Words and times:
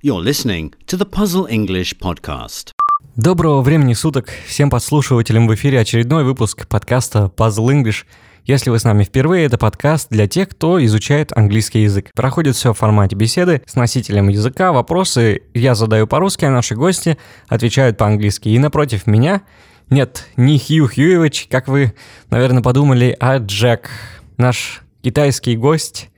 You're 0.00 0.22
listening 0.22 0.74
to 0.86 0.96
the 0.96 1.10
Puzzle 1.10 1.48
English 1.50 1.98
podcast. 1.98 2.70
Доброго 3.16 3.62
времени 3.62 3.94
суток 3.94 4.28
всем 4.46 4.70
подслушивателям 4.70 5.48
в 5.48 5.54
эфире 5.56 5.80
очередной 5.80 6.22
выпуск 6.22 6.68
подкаста 6.68 7.32
Puzzle 7.36 7.66
English. 7.72 8.04
Если 8.44 8.70
вы 8.70 8.78
с 8.78 8.84
нами 8.84 9.02
впервые, 9.02 9.46
это 9.46 9.58
подкаст 9.58 10.06
для 10.10 10.28
тех, 10.28 10.50
кто 10.50 10.82
изучает 10.84 11.36
английский 11.36 11.82
язык. 11.82 12.12
Проходит 12.14 12.54
все 12.54 12.72
в 12.72 12.78
формате 12.78 13.16
беседы 13.16 13.60
с 13.66 13.74
носителем 13.74 14.28
языка, 14.28 14.70
вопросы 14.70 15.42
я 15.52 15.74
задаю 15.74 16.06
по-русски, 16.06 16.44
а 16.44 16.52
наши 16.52 16.76
гости 16.76 17.18
отвечают 17.48 17.98
по-английски. 17.98 18.50
И 18.50 18.58
напротив 18.60 19.08
меня 19.08 19.42
нет, 19.90 20.28
не 20.36 20.60
Хью 20.60 20.86
Хьюевич, 20.86 21.48
как 21.50 21.66
вы, 21.66 21.92
наверное, 22.30 22.62
подумали, 22.62 23.16
а 23.18 23.38
Джек, 23.38 23.90
наш 24.36 24.82
китайский 25.02 25.56
гость, 25.56 26.08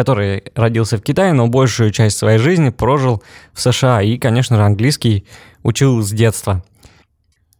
который 0.00 0.44
родился 0.54 0.96
в 0.96 1.02
Китае, 1.02 1.34
но 1.34 1.46
большую 1.46 1.90
часть 1.90 2.16
своей 2.16 2.38
жизни 2.38 2.70
прожил 2.70 3.22
в 3.52 3.60
США 3.60 4.00
и, 4.00 4.16
конечно 4.16 4.56
же, 4.56 4.62
английский 4.62 5.26
учил 5.62 6.00
с 6.00 6.10
детства. 6.10 6.64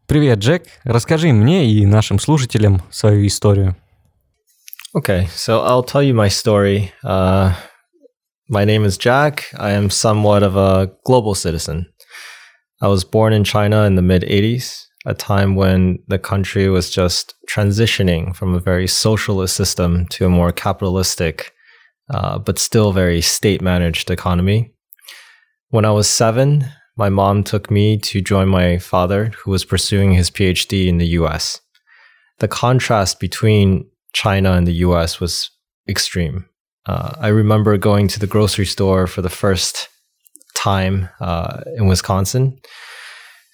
Привет, 0.06 0.38
Джек. 0.38 0.64
Расскажи 0.84 1.34
мне 1.34 1.70
и 1.70 1.84
нашим 1.84 2.18
слушателям 2.18 2.82
свою 2.90 3.26
историю. 3.26 3.76
Okay, 4.96 5.28
so 5.36 5.62
I'll 5.66 5.84
tell 5.84 6.02
you 6.02 6.14
my 6.14 6.28
story. 6.30 6.90
Uh, 7.04 7.52
my 8.48 8.64
name 8.64 8.86
is 8.86 8.96
Jack. 8.96 9.44
I 9.58 9.72
am 9.72 9.90
somewhat 9.90 10.42
of 10.42 10.56
a 10.56 10.90
global 11.04 11.34
citizen. 11.34 11.88
I 12.80 12.88
was 12.88 13.04
born 13.04 13.34
in 13.34 13.44
China 13.44 13.84
in 13.84 13.96
the 13.96 14.02
mid 14.02 14.22
80s, 14.22 14.86
a 15.04 15.12
time 15.12 15.56
when 15.56 15.98
the 16.08 16.18
country 16.18 16.70
was 16.70 16.88
just 16.88 17.34
transitioning 17.46 18.34
from 18.34 18.54
a 18.54 18.60
very 18.60 18.88
socialist 18.88 19.54
system 19.54 20.06
to 20.12 20.24
a 20.24 20.30
more 20.30 20.52
capitalistic, 20.52 21.52
uh, 22.10 22.38
but 22.38 22.58
still 22.58 22.92
very 22.92 23.20
state 23.20 23.62
managed 23.62 24.10
economy. 24.10 24.72
When 25.68 25.84
I 25.84 25.92
was 25.92 26.08
seven, 26.08 26.66
my 26.96 27.08
mom 27.08 27.44
took 27.44 27.70
me 27.70 27.96
to 27.98 28.20
join 28.20 28.48
my 28.48 28.78
father, 28.78 29.32
who 29.38 29.50
was 29.50 29.64
pursuing 29.64 30.12
his 30.12 30.30
PhD 30.30 30.88
in 30.88 30.98
the 30.98 31.06
US. 31.20 31.60
The 32.40 32.48
contrast 32.48 33.20
between 33.20 33.88
China 34.12 34.52
and 34.52 34.66
the 34.66 34.74
US 34.86 35.20
was 35.20 35.50
extreme. 35.88 36.46
Uh, 36.86 37.14
I 37.18 37.28
remember 37.28 37.76
going 37.78 38.08
to 38.08 38.18
the 38.18 38.26
grocery 38.26 38.66
store 38.66 39.06
for 39.06 39.22
the 39.22 39.28
first 39.28 39.88
time 40.56 41.08
uh, 41.20 41.62
in 41.76 41.86
Wisconsin 41.86 42.58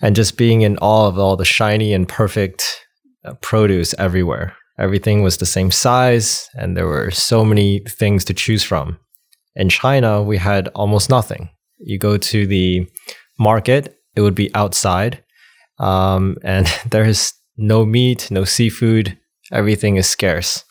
and 0.01 0.17
just 0.17 0.37
being 0.37 0.63
in 0.63 0.79
awe 0.79 1.09
of 1.09 1.19
all 1.19 1.37
the 1.37 1.45
shiny 1.45 1.93
and 1.93 2.09
perfect 2.09 2.81
uh, 3.25 3.35
produce 3.35 3.95
everywhere. 3.99 4.57
Everything 4.79 5.23
was 5.23 5.39
the 5.39 5.47
same 5.47 5.71
size, 5.71 6.49
and 6.55 6.77
there 6.77 6.87
were 6.87 7.11
so 7.11 7.45
many 7.45 7.81
things 7.89 8.25
to 8.27 8.35
choose 8.35 8.63
from. 8.63 8.99
In 9.55 9.69
China, 9.69 10.23
we 10.23 10.37
had 10.37 10.69
almost 10.69 11.09
nothing. 11.09 11.49
You 11.79 11.99
go 11.99 12.19
to 12.19 12.47
the 12.47 12.87
market, 13.39 13.97
it 14.15 14.21
would 14.21 14.35
be 14.35 14.55
outside, 14.55 15.25
um, 15.79 16.37
and 16.45 16.67
there 16.91 17.05
is 17.05 17.33
no 17.57 17.87
meat, 17.87 18.31
no 18.31 18.45
seafood, 18.45 19.19
everything 19.51 19.97
is 19.97 20.09
scarce. 20.09 20.65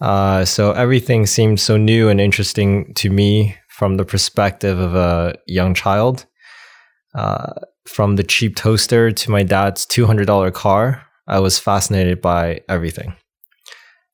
Uh, 0.00 0.44
so 0.44 0.72
everything 0.72 1.26
seemed 1.26 1.60
so 1.60 1.76
new 1.76 2.08
and 2.08 2.20
interesting 2.20 2.92
to 2.94 3.08
me 3.08 3.56
from 3.68 3.96
the 3.96 4.04
perspective 4.04 4.78
of 4.78 4.94
a 4.94 5.34
young 5.46 5.74
child. 5.74 6.26
Uh, 7.14 7.52
from 7.86 8.16
the 8.16 8.22
cheap 8.22 8.56
toaster 8.56 9.10
to 9.10 9.30
my 9.30 9.42
dad's 9.42 9.86
$200 9.86 10.52
car, 10.52 11.02
I 11.26 11.40
was 11.40 11.58
fascinated 11.58 12.20
by 12.20 12.60
everything. 12.68 13.14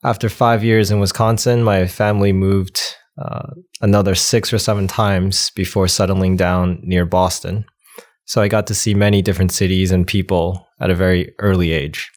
After 0.04 0.28
five 0.28 0.62
years 0.62 0.90
in 0.90 1.00
Wisconsin, 1.00 1.64
my 1.64 1.86
family 1.86 2.32
moved 2.32 2.80
uh, 3.20 3.50
another 3.80 4.14
six 4.14 4.52
or 4.52 4.58
seven 4.58 4.86
times 4.86 5.50
before 5.50 5.88
settling 5.88 6.36
down 6.36 6.80
near 6.82 7.04
Boston. 7.04 7.64
So 8.24 8.40
I 8.42 8.48
got 8.48 8.66
to 8.68 8.74
see 8.74 8.94
many 8.94 9.22
different 9.22 9.52
cities 9.52 9.90
and 9.90 10.06
people 10.06 10.68
at 10.80 10.90
a 10.90 10.94
very 10.94 11.34
early 11.40 11.72
age. 11.72 12.10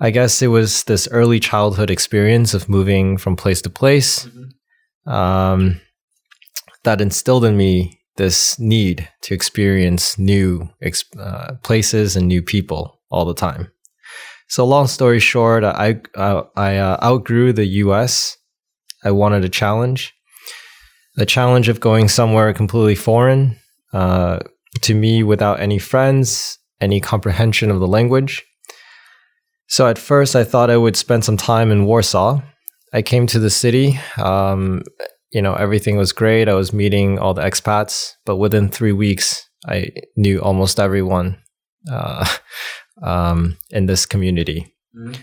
I 0.00 0.10
guess 0.10 0.42
it 0.42 0.48
was 0.48 0.84
this 0.84 1.08
early 1.10 1.38
childhood 1.38 1.90
experience 1.90 2.52
of 2.52 2.68
moving 2.68 3.16
from 3.16 3.36
place 3.36 3.62
to 3.62 3.70
place 3.70 4.26
mm-hmm. 4.26 5.10
um, 5.10 5.80
that 6.84 7.00
instilled 7.00 7.44
in 7.44 7.56
me 7.56 8.00
this 8.16 8.58
need 8.58 9.08
to 9.22 9.34
experience 9.34 10.18
new 10.18 10.68
uh, 11.18 11.54
places 11.62 12.16
and 12.16 12.26
new 12.26 12.42
people 12.42 12.95
all 13.10 13.24
the 13.24 13.34
time. 13.34 13.70
So, 14.48 14.64
long 14.64 14.86
story 14.86 15.18
short, 15.18 15.64
I 15.64 16.00
uh, 16.14 16.42
I 16.56 16.76
uh, 16.76 16.98
outgrew 17.02 17.52
the 17.52 17.66
U.S. 17.84 18.36
I 19.04 19.10
wanted 19.10 19.44
a 19.44 19.48
challenge, 19.48 20.14
the 21.16 21.26
challenge 21.26 21.68
of 21.68 21.80
going 21.80 22.08
somewhere 22.08 22.52
completely 22.52 22.94
foreign 22.94 23.56
uh, 23.92 24.40
to 24.82 24.94
me, 24.94 25.22
without 25.22 25.60
any 25.60 25.78
friends, 25.78 26.58
any 26.80 27.00
comprehension 27.00 27.70
of 27.70 27.80
the 27.80 27.88
language. 27.88 28.44
So 29.68 29.88
at 29.88 29.98
first, 29.98 30.36
I 30.36 30.44
thought 30.44 30.70
I 30.70 30.76
would 30.76 30.96
spend 30.96 31.24
some 31.24 31.36
time 31.36 31.72
in 31.72 31.86
Warsaw. 31.86 32.40
I 32.92 33.02
came 33.02 33.26
to 33.26 33.40
the 33.40 33.50
city. 33.50 33.98
Um, 34.16 34.82
you 35.32 35.42
know, 35.42 35.54
everything 35.54 35.96
was 35.96 36.12
great. 36.12 36.48
I 36.48 36.54
was 36.54 36.72
meeting 36.72 37.18
all 37.18 37.34
the 37.34 37.42
expats, 37.42 38.12
but 38.24 38.36
within 38.36 38.68
three 38.68 38.92
weeks, 38.92 39.44
I 39.66 39.90
knew 40.16 40.40
almost 40.40 40.78
everyone 40.78 41.38
uh, 41.90 42.24
um, 43.01 43.57
in 43.71 43.85
this 43.85 44.05
community. 44.05 44.73
Mm-hmm. 44.95 45.21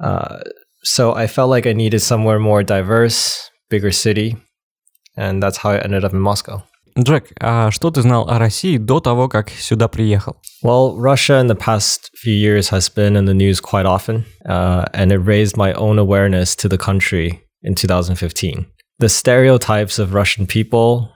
Uh, 0.00 0.40
so 0.82 1.14
I 1.14 1.26
felt 1.26 1.50
like 1.50 1.66
I 1.66 1.72
needed 1.72 2.00
somewhere 2.00 2.38
more 2.38 2.62
diverse, 2.62 3.50
bigger 3.70 3.92
city, 3.92 4.36
and 5.16 5.42
that's 5.42 5.58
how 5.58 5.70
I 5.70 5.78
ended 5.78 6.04
up 6.04 6.12
in 6.12 6.20
Moscow. 6.20 6.62
Джек, 6.96 7.32
а 7.40 7.72
что 7.72 7.90
ты 7.90 8.02
знал 8.02 8.28
о 8.28 8.38
России 8.38 8.78
до 8.78 9.00
того, 9.00 9.28
как 9.28 9.50
сюда 9.50 9.88
приехал? 9.88 10.36
Well, 10.62 10.96
Russia 10.96 11.40
in 11.40 11.48
the 11.48 11.56
past 11.56 12.10
few 12.14 12.32
years 12.32 12.68
has 12.68 12.88
been 12.88 13.16
in 13.16 13.24
the 13.24 13.34
news 13.34 13.60
quite 13.60 13.84
often, 13.84 14.24
uh, 14.46 14.84
and 14.94 15.10
it 15.10 15.18
raised 15.18 15.56
my 15.56 15.72
own 15.72 15.98
awareness 15.98 16.54
to 16.56 16.68
the 16.68 16.78
country 16.78 17.40
in 17.62 17.74
2015. 17.74 18.66
The 19.00 19.08
stereotypes 19.08 19.98
of 19.98 20.14
Russian 20.14 20.46
people 20.46 21.10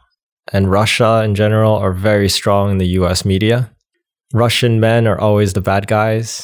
and 0.53 0.71
Russia 0.71 1.23
in 1.25 1.37
general 1.37 1.77
are 1.77 1.93
very 1.93 2.29
strong 2.29 2.73
in 2.73 2.79
the 2.79 2.99
US 2.99 3.25
media. 3.25 3.71
Russian 4.34 4.80
men 4.80 5.08
are 5.08 5.20
always 5.20 5.54
the 5.54 5.62
bad 5.62 5.88
guys. 5.88 6.44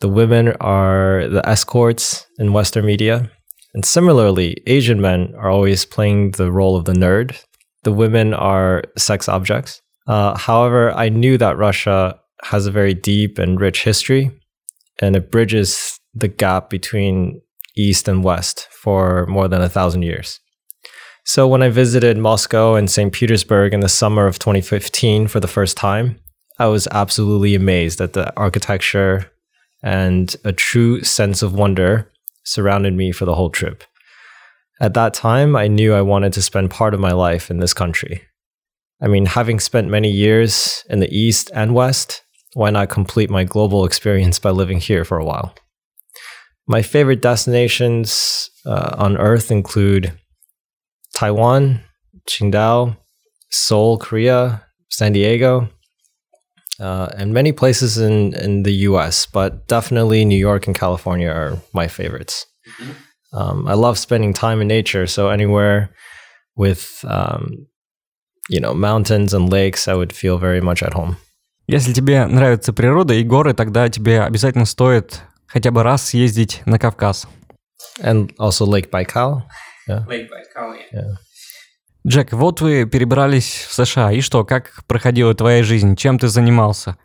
The 0.00 0.08
women 0.08 0.48
are 0.60 1.28
the 1.28 1.48
escorts 1.48 2.26
in 2.38 2.52
Western 2.52 2.84
media. 2.84 3.30
And 3.72 3.84
similarly, 3.84 4.56
Asian 4.66 5.00
men 5.00 5.32
are 5.38 5.48
always 5.48 5.84
playing 5.84 6.32
the 6.32 6.50
role 6.50 6.74
of 6.74 6.86
the 6.86 6.92
nerd, 6.92 7.36
the 7.82 7.92
women 7.92 8.34
are 8.34 8.82
sex 8.98 9.28
objects. 9.28 9.80
Uh, 10.06 10.36
however, 10.36 10.92
I 10.92 11.08
knew 11.08 11.38
that 11.38 11.56
Russia 11.56 12.18
has 12.42 12.66
a 12.66 12.70
very 12.70 12.94
deep 12.94 13.38
and 13.38 13.60
rich 13.60 13.84
history, 13.84 14.30
and 15.00 15.16
it 15.16 15.30
bridges 15.30 15.98
the 16.14 16.28
gap 16.28 16.68
between 16.68 17.40
East 17.76 18.08
and 18.08 18.24
West 18.24 18.68
for 18.70 19.26
more 19.26 19.48
than 19.48 19.62
a 19.62 19.68
thousand 19.68 20.02
years. 20.02 20.40
So 21.24 21.46
when 21.46 21.62
I 21.62 21.68
visited 21.68 22.18
Moscow 22.18 22.74
and 22.74 22.90
St. 22.90 23.12
Petersburg 23.12 23.72
in 23.72 23.80
the 23.80 23.88
summer 23.88 24.26
of 24.26 24.38
2015 24.38 25.28
for 25.28 25.38
the 25.38 25.46
first 25.46 25.76
time, 25.76 26.18
I 26.60 26.66
was 26.66 26.86
absolutely 26.90 27.54
amazed 27.54 28.02
at 28.02 28.12
the 28.12 28.36
architecture 28.36 29.32
and 29.82 30.36
a 30.44 30.52
true 30.52 31.02
sense 31.02 31.40
of 31.40 31.54
wonder 31.54 32.12
surrounded 32.44 32.92
me 32.92 33.12
for 33.12 33.24
the 33.24 33.34
whole 33.34 33.48
trip. 33.48 33.82
At 34.78 34.92
that 34.92 35.14
time, 35.14 35.56
I 35.56 35.68
knew 35.68 35.94
I 35.94 36.02
wanted 36.02 36.34
to 36.34 36.42
spend 36.42 36.70
part 36.70 36.92
of 36.92 37.00
my 37.00 37.12
life 37.12 37.50
in 37.50 37.60
this 37.60 37.72
country. 37.72 38.24
I 39.00 39.08
mean, 39.08 39.24
having 39.24 39.58
spent 39.58 39.88
many 39.88 40.10
years 40.10 40.84
in 40.90 41.00
the 41.00 41.10
East 41.10 41.50
and 41.54 41.74
West, 41.74 42.22
why 42.52 42.68
not 42.68 42.90
complete 42.90 43.30
my 43.30 43.44
global 43.44 43.86
experience 43.86 44.38
by 44.38 44.50
living 44.50 44.80
here 44.80 45.06
for 45.06 45.16
a 45.16 45.24
while? 45.24 45.54
My 46.66 46.82
favorite 46.82 47.22
destinations 47.22 48.50
uh, 48.66 48.96
on 48.98 49.16
Earth 49.16 49.50
include 49.50 50.12
Taiwan, 51.14 51.80
Qingdao, 52.28 52.98
Seoul, 53.48 53.96
Korea, 53.96 54.66
San 54.90 55.14
Diego, 55.14 55.70
uh, 56.79 57.09
and 57.17 57.33
many 57.33 57.51
places 57.51 57.97
in, 57.97 58.33
in 58.33 58.63
the 58.63 58.73
US, 58.89 59.25
but 59.25 59.67
definitely 59.67 60.25
New 60.25 60.37
York 60.37 60.67
and 60.67 60.77
California 60.77 61.29
are 61.29 61.57
my 61.73 61.87
favorites. 61.87 62.45
Mm-hmm. 62.67 62.91
Um, 63.37 63.67
I 63.67 63.73
love 63.73 63.97
spending 63.97 64.33
time 64.33 64.61
in 64.61 64.67
nature, 64.67 65.07
so 65.07 65.29
anywhere 65.29 65.89
with 66.55 67.03
um, 67.07 67.67
you 68.49 68.59
know 68.59 68.73
mountains 68.73 69.33
and 69.33 69.49
lakes, 69.49 69.87
I 69.87 69.93
would 69.93 70.13
feel 70.13 70.37
very 70.37 70.61
much 70.61 70.83
at 70.83 70.93
home. 70.93 71.17
Если 71.67 71.93
тебе 71.93 72.25
нравится 72.27 72.73
природа 72.73 73.15
и 73.15 73.23
горы, 73.23 73.53
тогда 73.53 73.89
тебе 73.89 74.21
обязательно 74.21 74.65
стоит 74.65 75.21
хотя 75.47 75.71
бы 75.71 75.83
раз 75.83 76.09
съездить 76.09 76.61
на 76.65 76.77
Кавказ. 76.77 77.27
And 78.01 78.33
also 78.37 78.65
Lake 78.65 78.91
Baikal. 78.91 79.43
Yeah. 79.87 80.05
Lake 80.07 80.29
Baikal, 80.29 80.75
yeah. 80.75 81.01
yeah. 81.01 81.15
Джек, 82.07 82.33
вот 82.33 82.61
вы 82.61 82.85
перебрались 82.85 83.65
в 83.67 83.73
США, 83.73 84.11
и 84.11 84.21
что, 84.21 84.43
как 84.43 84.83
проходила 84.87 85.33
твоя 85.33 85.63
жизнь, 85.63 85.95
чем 85.95 86.19
ты 86.19 86.27
занимался? 86.27 86.97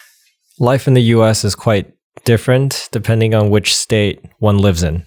Life 0.60 0.86
in 0.86 0.94
the 0.94 1.16
US 1.16 1.44
is 1.44 1.56
quite 1.56 1.86
different 2.26 2.88
depending 2.92 3.32
on 3.32 3.48
which 3.48 3.74
state 3.74 4.20
one 4.40 4.58
lives 4.58 4.82
in 4.82 5.04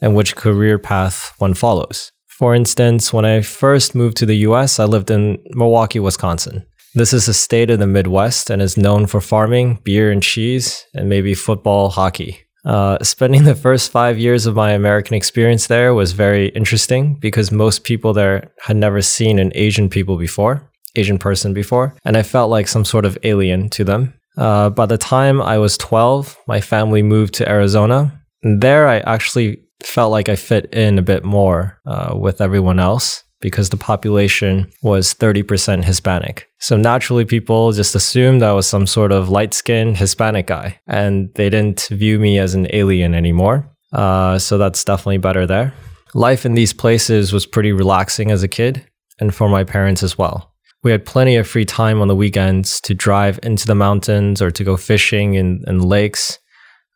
and 0.00 0.14
which 0.14 0.34
career 0.34 0.78
path 0.78 1.34
one 1.38 1.52
follows. 1.52 2.10
For 2.26 2.54
instance, 2.54 3.12
when 3.12 3.24
I 3.24 3.42
first 3.42 3.94
moved 3.94 4.16
to 4.16 4.26
the 4.26 4.48
US, 4.48 4.80
I 4.80 4.86
lived 4.86 5.10
in 5.10 5.38
Milwaukee, 5.50 6.00
Wisconsin. 6.00 6.64
This 6.94 7.12
is 7.12 7.28
a 7.28 7.34
state 7.34 7.70
in 7.70 7.80
the 7.80 7.86
Midwest 7.86 8.50
and 8.50 8.62
is 8.62 8.76
known 8.76 9.06
for 9.06 9.20
farming, 9.20 9.80
beer 9.84 10.10
and 10.10 10.22
cheese, 10.22 10.84
and 10.94 11.08
maybe 11.08 11.34
football, 11.34 11.90
hockey. 11.90 12.38
Uh, 12.65 12.97
spending 13.03 13.43
the 13.45 13.55
first 13.55 13.91
five 13.91 14.17
years 14.17 14.45
of 14.45 14.55
my 14.55 14.71
American 14.71 15.15
experience 15.15 15.67
there 15.67 15.93
was 15.93 16.11
very 16.11 16.49
interesting 16.49 17.15
because 17.15 17.51
most 17.51 17.83
people 17.83 18.13
there 18.13 18.51
had 18.61 18.75
never 18.75 19.01
seen 19.01 19.39
an 19.39 19.51
Asian 19.55 19.89
people 19.89 20.17
before, 20.17 20.69
Asian 20.95 21.17
person 21.17 21.53
before, 21.53 21.95
and 22.05 22.17
I 22.17 22.23
felt 22.23 22.49
like 22.49 22.67
some 22.67 22.85
sort 22.85 23.05
of 23.05 23.17
alien 23.23 23.69
to 23.69 23.83
them. 23.83 24.13
Uh, 24.37 24.69
by 24.69 24.85
the 24.85 24.97
time 24.97 25.41
I 25.41 25.57
was 25.57 25.77
12, 25.77 26.37
my 26.47 26.61
family 26.61 27.01
moved 27.03 27.33
to 27.35 27.49
Arizona. 27.49 28.21
And 28.41 28.61
there, 28.61 28.87
I 28.87 28.99
actually 28.99 29.61
felt 29.83 30.11
like 30.11 30.29
I 30.29 30.35
fit 30.35 30.73
in 30.73 30.97
a 30.97 31.01
bit 31.01 31.23
more 31.25 31.79
uh, 31.85 32.15
with 32.15 32.39
everyone 32.41 32.79
else 32.79 33.23
because 33.41 33.69
the 33.69 33.77
population 33.77 34.69
was 34.81 35.13
30% 35.13 35.83
Hispanic. 35.83 36.49
So 36.59 36.75
naturally, 36.77 37.25
people 37.25 37.71
just 37.71 37.95
assumed 37.95 38.43
I 38.43 38.53
was 38.53 38.67
some 38.67 38.85
sort 38.85 39.11
of 39.11 39.29
light 39.29 39.53
skinned 39.53 39.97
Hispanic 39.97 40.47
guy, 40.47 40.79
and 40.87 41.33
they 41.35 41.49
didn't 41.49 41.87
view 41.87 42.19
me 42.19 42.37
as 42.37 42.53
an 42.53 42.67
alien 42.71 43.13
anymore. 43.13 43.69
Uh, 43.93 44.37
so 44.37 44.57
that's 44.57 44.83
definitely 44.83 45.17
better 45.17 45.47
there. 45.47 45.73
Life 46.13 46.45
in 46.45 46.53
these 46.53 46.73
places 46.73 47.31
was 47.31 47.45
pretty 47.45 47.71
relaxing 47.71 48.31
as 48.31 48.43
a 48.43 48.47
kid, 48.47 48.85
and 49.19 49.33
for 49.33 49.47
my 49.49 49.63
parents 49.63 50.03
as 50.03 50.17
well. 50.17 50.53
We 50.81 50.91
had 50.91 51.05
plenty 51.05 51.35
of 51.35 51.47
free 51.47 51.65
time 51.65 52.01
on 52.01 52.07
the 52.07 52.15
weekends 52.15 52.79
to 52.81 52.93
drive 52.93 53.39
into 53.43 53.67
the 53.67 53.75
mountains 53.75 54.41
or 54.41 54.49
to 54.51 54.63
go 54.63 54.77
fishing 54.77 55.33
in, 55.33 55.63
in 55.67 55.79
lakes. 55.79 56.39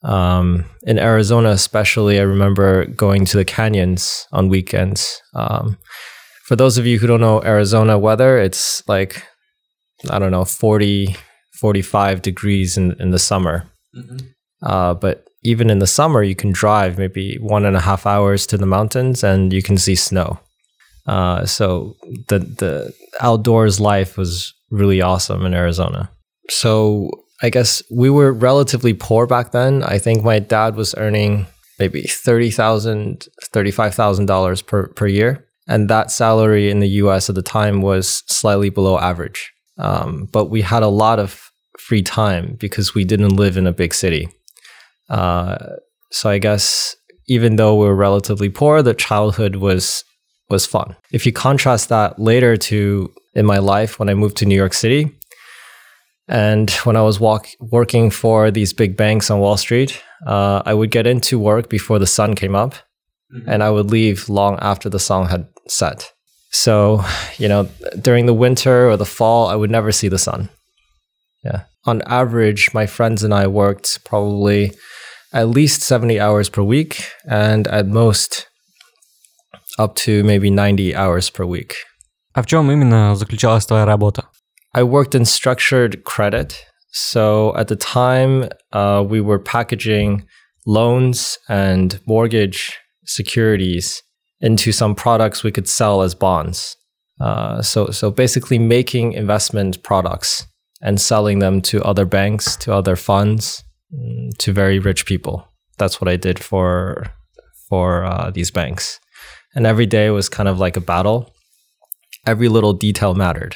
Um, 0.04 0.66
in 0.84 1.00
Arizona, 1.00 1.50
especially, 1.50 2.20
I 2.20 2.24
remember 2.24 2.86
going 2.86 3.26
to 3.26 3.38
the 3.38 3.46
canyons 3.46 4.28
on 4.32 4.50
weekends. 4.50 5.22
Um, 5.34 5.78
for 6.44 6.56
those 6.56 6.78
of 6.78 6.86
you 6.86 7.00
who 7.00 7.08
don't 7.08 7.22
know 7.22 7.44
Arizona 7.44 7.98
weather, 7.98 8.38
it's 8.38 8.88
like, 8.88 9.24
I 10.10 10.20
don't 10.20 10.32
know, 10.32 10.46
40, 10.46 11.16
45 11.60 12.22
degrees 12.22 12.78
in, 12.78 12.96
in 13.00 13.12
the 13.12 13.20
summer. 13.20 13.66
Mm-hmm. 13.96 14.18
Uh, 14.62 14.94
but 14.94 15.28
even 15.44 15.70
in 15.70 15.80
the 15.80 15.88
summer, 15.88 16.24
you 16.24 16.36
can 16.36 16.52
drive 16.52 16.98
maybe 16.98 17.38
one 17.40 17.66
and 17.66 17.76
a 17.76 17.82
half 17.82 18.06
hours 18.06 18.48
to 18.48 18.58
the 18.58 18.66
mountains 18.66 19.24
and 19.24 19.54
you 19.54 19.62
can 19.62 19.78
see 19.78 19.96
snow. 19.96 20.40
Uh, 21.06 21.46
so 21.46 21.96
the 22.30 22.40
the 22.40 22.94
outdoors 23.20 23.80
life 23.80 24.18
was 24.18 24.54
really 24.72 25.02
awesome 25.02 25.46
in 25.46 25.54
Arizona. 25.54 26.10
So 26.50 27.10
I 27.42 27.50
guess 27.50 27.84
we 27.92 28.10
were 28.10 28.32
relatively 28.32 28.94
poor 28.94 29.28
back 29.28 29.52
then. 29.52 29.84
I 29.84 29.98
think 29.98 30.24
my 30.24 30.40
dad 30.40 30.76
was 30.76 30.96
earning 30.96 31.46
maybe 31.78 32.04
$30,000, 32.04 33.28
$35,000 33.54 34.66
per, 34.66 34.88
per 34.88 35.08
year. 35.08 35.46
And 35.68 35.90
that 35.90 36.12
salary 36.12 36.70
in 36.70 36.80
the 36.80 36.90
US 36.90 37.30
at 37.30 37.36
the 37.36 37.42
time 37.42 37.82
was 37.82 38.24
slightly 38.28 38.70
below 38.70 38.98
average. 39.00 39.52
Um, 39.78 40.28
but 40.32 40.46
we 40.46 40.62
had 40.62 40.84
a 40.84 40.88
lot 40.88 41.20
of 41.20 41.50
free 41.80 42.02
time 42.02 42.56
because 42.60 42.94
we 42.94 43.04
didn't 43.04 43.36
live 43.36 43.58
in 43.58 43.68
a 43.68 43.74
big 43.74 43.94
city. 43.94 44.30
Uh, 45.10 45.58
so 46.12 46.30
I 46.30 46.38
guess 46.38 46.96
even 47.28 47.56
though 47.56 47.76
we 47.76 47.86
were 47.86 47.96
relatively 47.96 48.50
poor, 48.50 48.82
the 48.82 48.94
childhood 48.94 49.56
was 49.56 50.04
was 50.50 50.66
fun. 50.66 50.96
If 51.12 51.26
you 51.26 51.32
contrast 51.32 51.90
that 51.90 52.20
later 52.20 52.58
to 52.58 53.12
in 53.34 53.46
my 53.46 53.58
life 53.58 53.98
when 53.98 54.10
I 54.10 54.14
moved 54.14 54.38
to 54.38 54.46
New 54.46 54.56
York 54.56 54.74
City, 54.74 55.12
and 56.28 56.70
when 56.86 56.96
I 56.96 57.02
was 57.02 57.20
walk, 57.20 57.48
working 57.60 58.10
for 58.10 58.52
these 58.52 58.74
big 58.74 58.96
banks 58.96 59.30
on 59.30 59.40
Wall 59.40 59.58
Street, 59.58 60.02
uh, 60.26 60.62
I 60.66 60.74
would 60.74 60.92
get 60.92 61.08
into 61.08 61.40
work 61.40 61.70
before 61.70 62.00
the 62.00 62.08
sun 62.08 62.36
came 62.36 62.56
up, 62.56 62.76
mm-hmm. 63.33 63.49
and 63.49 63.63
I 63.63 63.71
would 63.71 63.91
leave 63.91 64.29
long 64.29 64.59
after 64.61 64.89
the 64.89 64.99
sun 64.99 65.27
had 65.27 65.49
set. 65.67 66.13
So, 66.51 67.05
you 67.37 67.49
know, 67.49 67.69
during 68.01 68.27
the 68.27 68.35
winter 68.35 68.89
or 68.89 68.97
the 68.97 69.05
fall, 69.05 69.49
I 69.49 69.55
would 69.55 69.71
never 69.71 69.93
see 69.93 70.09
the 70.09 70.19
sun. 70.19 70.49
Yeah. 71.45 71.65
On 71.85 72.03
average, 72.03 72.73
my 72.75 72.87
friends 72.87 73.23
and 73.23 73.35
I 73.35 73.47
worked 73.47 74.05
probably 74.05 74.73
at 75.33 75.49
least 75.49 75.83
70 75.83 76.19
hours 76.19 76.49
per 76.49 76.63
week 76.63 77.05
and 77.29 77.69
at 77.69 77.87
most 77.87 78.47
up 79.79 79.95
to 79.95 80.25
maybe 80.25 80.51
90 80.51 80.95
hours 80.95 81.31
per 81.31 81.45
week. 81.45 81.75
А 82.35 82.43
в 82.43 82.47
чем 82.47 82.71
именно 82.71 83.15
заключалась 83.17 83.67
твоя 83.67 83.85
работа? 83.85 84.29
I 84.75 84.83
worked 84.83 85.15
in 85.15 85.25
structured 85.25 86.05
credit. 86.05 86.65
So 86.93 87.55
at 87.57 87.69
the 87.69 87.77
time, 87.77 88.49
uh, 88.73 89.03
we 89.07 89.21
were 89.21 89.39
packaging 89.39 90.25
loans 90.67 91.39
and 91.49 91.99
mortgage 92.07 92.79
securities 93.06 94.04
into 94.42 94.72
some 94.72 94.96
products 94.96 95.44
we 95.44 95.52
could 95.52 95.68
sell 95.68 96.02
as 96.02 96.16
bonds. 96.16 96.76
Uh, 97.20 97.62
so, 97.62 97.88
so 97.88 98.12
basically 98.12 98.60
making 98.60 99.14
investment 99.14 99.82
products 99.84 100.46
and 100.82 101.00
selling 101.00 101.40
them 101.40 101.62
to 101.62 101.82
other 101.84 102.06
banks, 102.06 102.58
to 102.58 102.74
other 102.74 102.96
funds, 102.96 103.64
mm, 103.94 104.38
to 104.38 104.52
very 104.52 104.80
rich 104.80 105.06
people. 105.06 105.48
That's 105.78 106.02
what 106.02 106.10
I 106.10 106.18
did 106.18 106.38
for 106.38 107.08
for 107.70 108.04
uh, 108.04 108.30
these 108.30 108.52
banks, 108.52 109.00
and 109.56 109.66
every 109.66 109.88
day 109.88 110.12
was 110.12 110.30
kind 110.30 110.48
of 110.48 110.60
like 110.60 110.78
a 110.78 110.82
battle. 110.82 111.34
Every 112.28 112.48
little 112.48 112.74
detail 112.74 113.16
mattered. 113.16 113.56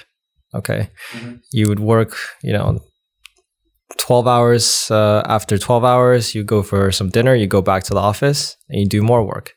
Okay, 0.55 0.89
mm-hmm. 1.11 1.35
you 1.51 1.67
would 1.67 1.79
work, 1.79 2.17
you 2.41 2.53
know, 2.53 2.79
12 3.99 4.27
hours 4.27 4.91
uh, 4.91 5.23
after 5.25 5.57
12 5.57 5.83
hours 5.85 6.35
you 6.35 6.43
go 6.43 6.61
for 6.61 6.91
some 6.91 7.09
dinner 7.09 7.33
you 7.33 7.47
go 7.47 7.61
back 7.61 7.83
to 7.83 7.93
the 7.93 7.99
office 7.99 8.57
and 8.69 8.81
you 8.81 8.87
do 8.87 9.01
more 9.01 9.23
work 9.23 9.53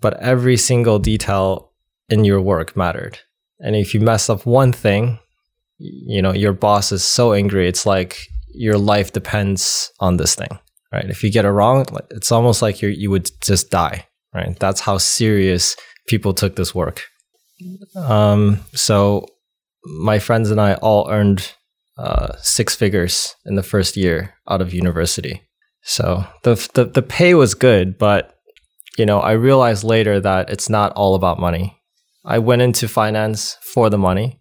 but 0.00 0.20
every 0.20 0.56
single 0.56 0.98
detail 0.98 1.72
in 2.08 2.24
your 2.24 2.40
work 2.40 2.76
mattered. 2.76 3.18
And 3.60 3.74
if 3.74 3.94
you 3.94 4.00
mess 4.00 4.28
up 4.28 4.46
one 4.46 4.72
thing, 4.72 5.18
you 5.78 6.22
know, 6.22 6.32
your 6.32 6.52
boss 6.52 6.92
is 6.92 7.04
so 7.04 7.32
angry. 7.32 7.68
It's 7.68 7.86
like 7.86 8.18
your 8.54 8.78
life 8.78 9.12
depends 9.12 9.90
on 10.00 10.16
this 10.16 10.34
thing, 10.34 10.58
right? 10.92 11.08
If 11.08 11.22
you 11.24 11.30
get 11.30 11.44
it 11.44 11.50
wrong, 11.50 11.86
it's 12.10 12.32
almost 12.32 12.62
like 12.62 12.82
you 12.82 12.88
you 12.88 13.10
would 13.10 13.30
just 13.42 13.70
die, 13.70 14.06
right? 14.34 14.58
That's 14.58 14.80
how 14.80 14.98
serious 14.98 15.76
people 16.06 16.34
took 16.34 16.56
this 16.56 16.74
work. 16.74 17.04
Um, 17.94 18.60
so 18.74 19.26
my 19.84 20.18
friends 20.18 20.50
and 20.50 20.60
I 20.60 20.74
all 20.74 21.10
earned 21.10 21.54
uh, 21.97 22.33
six 22.41 22.75
figures 22.75 23.35
in 23.45 23.55
the 23.55 23.63
first 23.63 23.97
year 23.97 24.33
out 24.49 24.61
of 24.61 24.73
university. 24.73 25.41
So 25.83 26.25
the, 26.43 26.55
the 26.73 26.85
the 26.85 27.01
pay 27.01 27.33
was 27.33 27.55
good, 27.55 27.97
but 27.97 28.35
you 28.97 29.05
know, 29.05 29.19
I 29.19 29.31
realized 29.31 29.83
later 29.83 30.19
that 30.19 30.49
it's 30.49 30.69
not 30.69 30.93
all 30.93 31.15
about 31.15 31.39
money. 31.39 31.77
I 32.23 32.39
went 32.39 32.61
into 32.61 32.87
finance 32.87 33.57
for 33.73 33.89
the 33.89 33.97
money, 33.97 34.39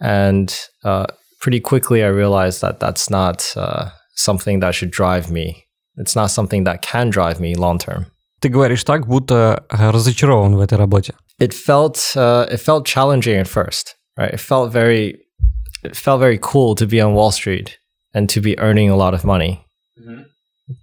and 0.00 0.54
uh, 0.84 1.06
pretty 1.40 1.60
quickly 1.60 2.02
I 2.02 2.08
realized 2.08 2.62
that 2.62 2.80
that's 2.80 3.10
not 3.10 3.52
uh, 3.56 3.90
something 4.14 4.60
that 4.60 4.74
should 4.74 4.90
drive 4.90 5.30
me. 5.30 5.66
It's 5.96 6.16
not 6.16 6.30
something 6.30 6.64
that 6.64 6.82
can 6.82 7.10
drive 7.10 7.40
me 7.40 7.54
long 7.54 7.78
term. 7.78 8.06
Ты 8.40 8.48
говоришь 8.48 8.84
так, 8.84 9.06
будто 9.06 9.64
разочарован 9.70 10.56
в 10.56 10.60
этой 10.60 10.76
работе. 10.76 11.14
It 11.38 11.52
felt 11.52 11.96
uh, 12.16 12.46
it 12.50 12.60
felt 12.60 12.86
challenging 12.86 13.36
at 13.36 13.48
first, 13.48 13.96
right? 14.16 14.32
It 14.32 14.40
felt 14.40 14.72
very 14.72 15.24
it 15.83 15.95
felt 15.95 16.19
very 16.19 16.39
cool 16.41 16.75
to 16.75 16.85
be 16.85 17.01
on 17.01 17.13
Wall 17.13 17.31
Street 17.31 17.79
and 18.13 18.29
to 18.29 18.41
be 18.41 18.57
earning 18.59 18.89
a 18.89 18.95
lot 18.95 19.13
of 19.13 19.23
money. 19.23 19.65
Mm-hmm. 19.99 20.23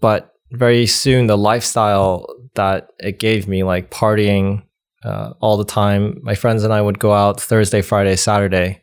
But 0.00 0.32
very 0.52 0.86
soon 0.86 1.26
the 1.26 1.38
lifestyle 1.38 2.26
that 2.54 2.88
it 2.98 3.18
gave 3.18 3.48
me, 3.48 3.62
like 3.62 3.90
partying 3.90 4.62
uh, 5.04 5.34
all 5.40 5.56
the 5.56 5.64
time. 5.64 6.18
My 6.22 6.34
friends 6.34 6.64
and 6.64 6.72
I 6.72 6.80
would 6.80 6.98
go 6.98 7.12
out 7.12 7.40
Thursday, 7.40 7.82
Friday, 7.82 8.16
Saturday, 8.16 8.82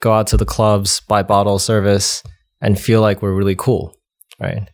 go 0.00 0.12
out 0.12 0.26
to 0.28 0.36
the 0.36 0.44
clubs, 0.44 1.00
buy 1.00 1.22
bottle 1.22 1.58
service, 1.58 2.22
and 2.60 2.80
feel 2.80 3.00
like 3.00 3.22
we're 3.22 3.34
really 3.34 3.54
cool, 3.56 3.94
right? 4.40 4.68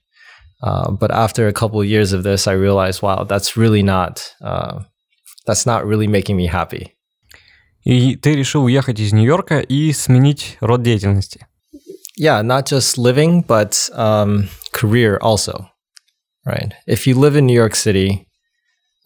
Uh, 0.63 0.91
but 0.91 1.11
after 1.11 1.49
a 1.49 1.53
couple 1.53 1.81
of 1.81 1.87
years 1.87 2.13
of 2.13 2.23
this, 2.23 2.47
I 2.47 2.53
realized, 2.53 3.03
wow, 3.03 3.25
that's 3.25 3.57
really 3.57 3.83
not 3.83 4.35
uh, 4.43 4.81
that's 5.47 5.67
not 5.67 5.87
really 5.87 6.07
making 6.07 6.37
me 6.37 6.47
happy. 6.47 6.97
И 7.84 8.16
ты 8.16 8.36
решил 8.36 8.64
уехать 8.64 9.00
из 9.00 9.14
Нью-Йорка 9.14 9.60
и 9.60 9.92
сменить 9.94 10.58
род 10.60 10.82
деятельности. 10.82 11.46
Yeah, 12.18 12.42
not 12.42 12.66
just 12.66 12.98
living, 12.98 13.46
but 13.46 13.90
um, 13.94 14.48
career 14.72 15.18
also 15.22 15.70
right? 16.46 16.74
If 16.88 17.08
you 17.08 17.16
live 17.16 17.36
in 17.36 17.46
New 17.46 17.54
York 17.54 17.76
City, 17.76 18.28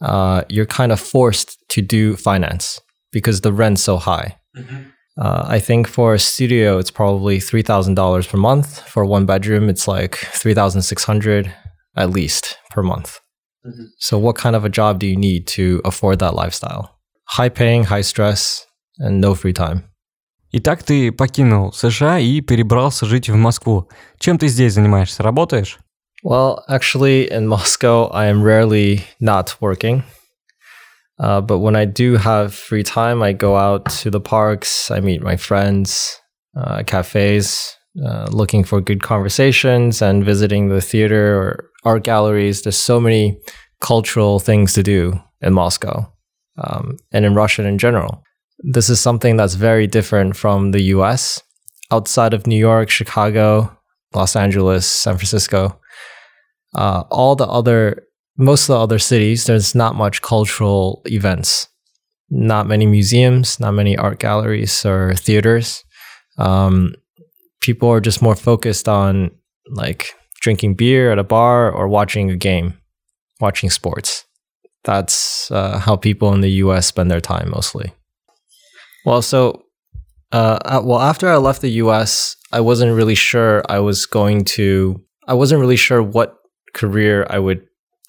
uh, 0.01 0.43
you're 0.49 0.65
kind 0.65 0.91
of 0.91 0.99
forced 0.99 1.57
to 1.69 1.81
do 1.81 2.15
finance 2.15 2.79
because 3.11 3.41
the 3.41 3.53
rent's 3.53 3.81
so 3.81 3.97
high. 3.97 4.37
Mm-hmm. 4.55 4.89
Uh, 5.19 5.45
I 5.47 5.59
think 5.59 5.87
for 5.87 6.13
a 6.13 6.19
studio, 6.19 6.77
it's 6.77 6.91
probably 6.91 7.39
three 7.39 7.61
thousand 7.61 7.95
dollars 7.95 8.27
per 8.27 8.37
month. 8.37 8.79
For 8.81 9.03
one 9.03 9.25
bedroom, 9.25 9.69
it's 9.69 9.87
like 9.87 10.15
three 10.15 10.53
thousand 10.53 10.83
six 10.83 11.03
hundred 11.03 11.53
at 11.95 12.11
least 12.11 12.57
per 12.69 12.83
month. 12.83 13.19
Mm-hmm. 13.65 13.85
So, 13.97 14.17
what 14.17 14.37
kind 14.37 14.55
of 14.55 14.63
a 14.63 14.69
job 14.69 14.99
do 14.99 15.07
you 15.07 15.17
need 15.17 15.47
to 15.47 15.81
afford 15.83 16.19
that 16.19 16.35
lifestyle? 16.35 16.99
High 17.25 17.49
paying, 17.49 17.85
high 17.85 18.01
stress, 18.01 18.65
and 18.99 19.21
no 19.21 19.35
free 19.35 19.53
time. 19.53 19.83
Итак, 20.51 20.81
ты 20.83 21.11
покинул 21.11 21.71
США 21.73 22.17
и 22.17 22.41
перебрался 22.41 23.05
жить 23.05 23.29
в 23.29 23.35
Москву. 23.35 23.87
Чем 24.17 24.39
ты 24.39 24.47
здесь 24.47 24.73
занимаешься? 24.73 25.21
Работаешь? 25.21 25.77
Well, 26.23 26.63
actually, 26.67 27.29
in 27.31 27.47
Moscow, 27.47 28.09
I 28.11 28.25
am 28.25 28.41
rarely 28.41 29.05
not 29.21 29.55
working. 29.61 30.03
Uh, 31.19 31.39
but 31.41 31.59
when 31.59 31.75
I 31.75 31.85
do 31.85 32.15
have 32.15 32.53
free 32.53 32.83
time, 32.83 33.21
I 33.21 33.33
go 33.33 33.55
out 33.57 33.85
to 34.01 34.09
the 34.09 34.19
parks, 34.19 34.89
I 34.89 35.01
meet 35.01 35.21
my 35.21 35.37
friends, 35.37 36.19
uh, 36.57 36.83
cafes, 36.83 37.75
uh, 38.03 38.27
looking 38.31 38.63
for 38.63 38.81
good 38.81 39.03
conversations 39.03 40.01
and 40.01 40.25
visiting 40.25 40.69
the 40.69 40.81
theater 40.81 41.37
or 41.37 41.69
art 41.83 42.03
galleries. 42.03 42.63
There's 42.63 42.77
so 42.77 42.99
many 42.99 43.37
cultural 43.81 44.39
things 44.39 44.73
to 44.73 44.83
do 44.83 45.19
in 45.41 45.53
Moscow 45.53 46.11
um, 46.58 46.96
and 47.12 47.24
in 47.24 47.34
Russia 47.34 47.66
in 47.66 47.78
general. 47.78 48.22
This 48.58 48.88
is 48.88 49.00
something 49.00 49.36
that's 49.36 49.54
very 49.54 49.86
different 49.86 50.36
from 50.36 50.70
the 50.70 50.82
US. 50.94 51.42
Outside 51.90 52.34
of 52.34 52.46
New 52.46 52.58
York, 52.58 52.88
Chicago, 52.90 53.76
Los 54.14 54.36
Angeles, 54.36 54.86
San 54.86 55.16
Francisco, 55.16 55.78
uh, 56.74 57.04
all 57.10 57.36
the 57.36 57.46
other, 57.46 58.06
most 58.36 58.62
of 58.64 58.68
the 58.68 58.80
other 58.80 58.98
cities, 58.98 59.46
there's 59.46 59.74
not 59.74 59.94
much 59.94 60.22
cultural 60.22 61.02
events. 61.06 61.68
Not 62.30 62.66
many 62.66 62.86
museums, 62.86 63.60
not 63.60 63.72
many 63.72 63.96
art 63.96 64.18
galleries 64.18 64.84
or 64.84 65.14
theaters. 65.14 65.84
Um, 66.38 66.94
people 67.60 67.90
are 67.90 68.00
just 68.00 68.22
more 68.22 68.34
focused 68.34 68.88
on 68.88 69.30
like 69.70 70.14
drinking 70.40 70.74
beer 70.74 71.12
at 71.12 71.18
a 71.18 71.24
bar 71.24 71.70
or 71.70 71.88
watching 71.88 72.30
a 72.30 72.36
game, 72.36 72.78
watching 73.40 73.70
sports. 73.70 74.24
That's 74.84 75.50
uh, 75.50 75.78
how 75.78 75.96
people 75.96 76.32
in 76.34 76.40
the 76.40 76.50
US 76.62 76.86
spend 76.86 77.10
their 77.10 77.20
time 77.20 77.50
mostly. 77.50 77.92
Well, 79.04 79.22
so, 79.22 79.64
uh, 80.32 80.82
well, 80.84 81.00
after 81.00 81.28
I 81.28 81.36
left 81.36 81.60
the 81.60 81.70
US, 81.70 82.36
I 82.52 82.60
wasn't 82.60 82.94
really 82.94 83.14
sure 83.14 83.62
I 83.68 83.78
was 83.80 84.06
going 84.06 84.44
to, 84.56 85.00
I 85.26 85.34
wasn't 85.34 85.60
really 85.60 85.76
sure 85.76 86.02
what 86.02 86.36
career 86.72 87.26
I 87.28 87.38
would, 87.38 87.66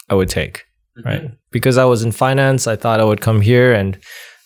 I 0.10 0.16
would 0.16 0.30
take, 0.30 0.66
mm-hmm. 0.98 1.08
right? 1.08 1.32
Because 1.52 1.78
I 1.78 1.86
was 1.86 2.04
in 2.04 2.12
finance, 2.12 2.68
I 2.68 2.76
thought 2.76 3.00
I 3.00 3.06
would 3.06 3.22
come 3.22 3.42
here 3.42 3.74
and 3.74 3.98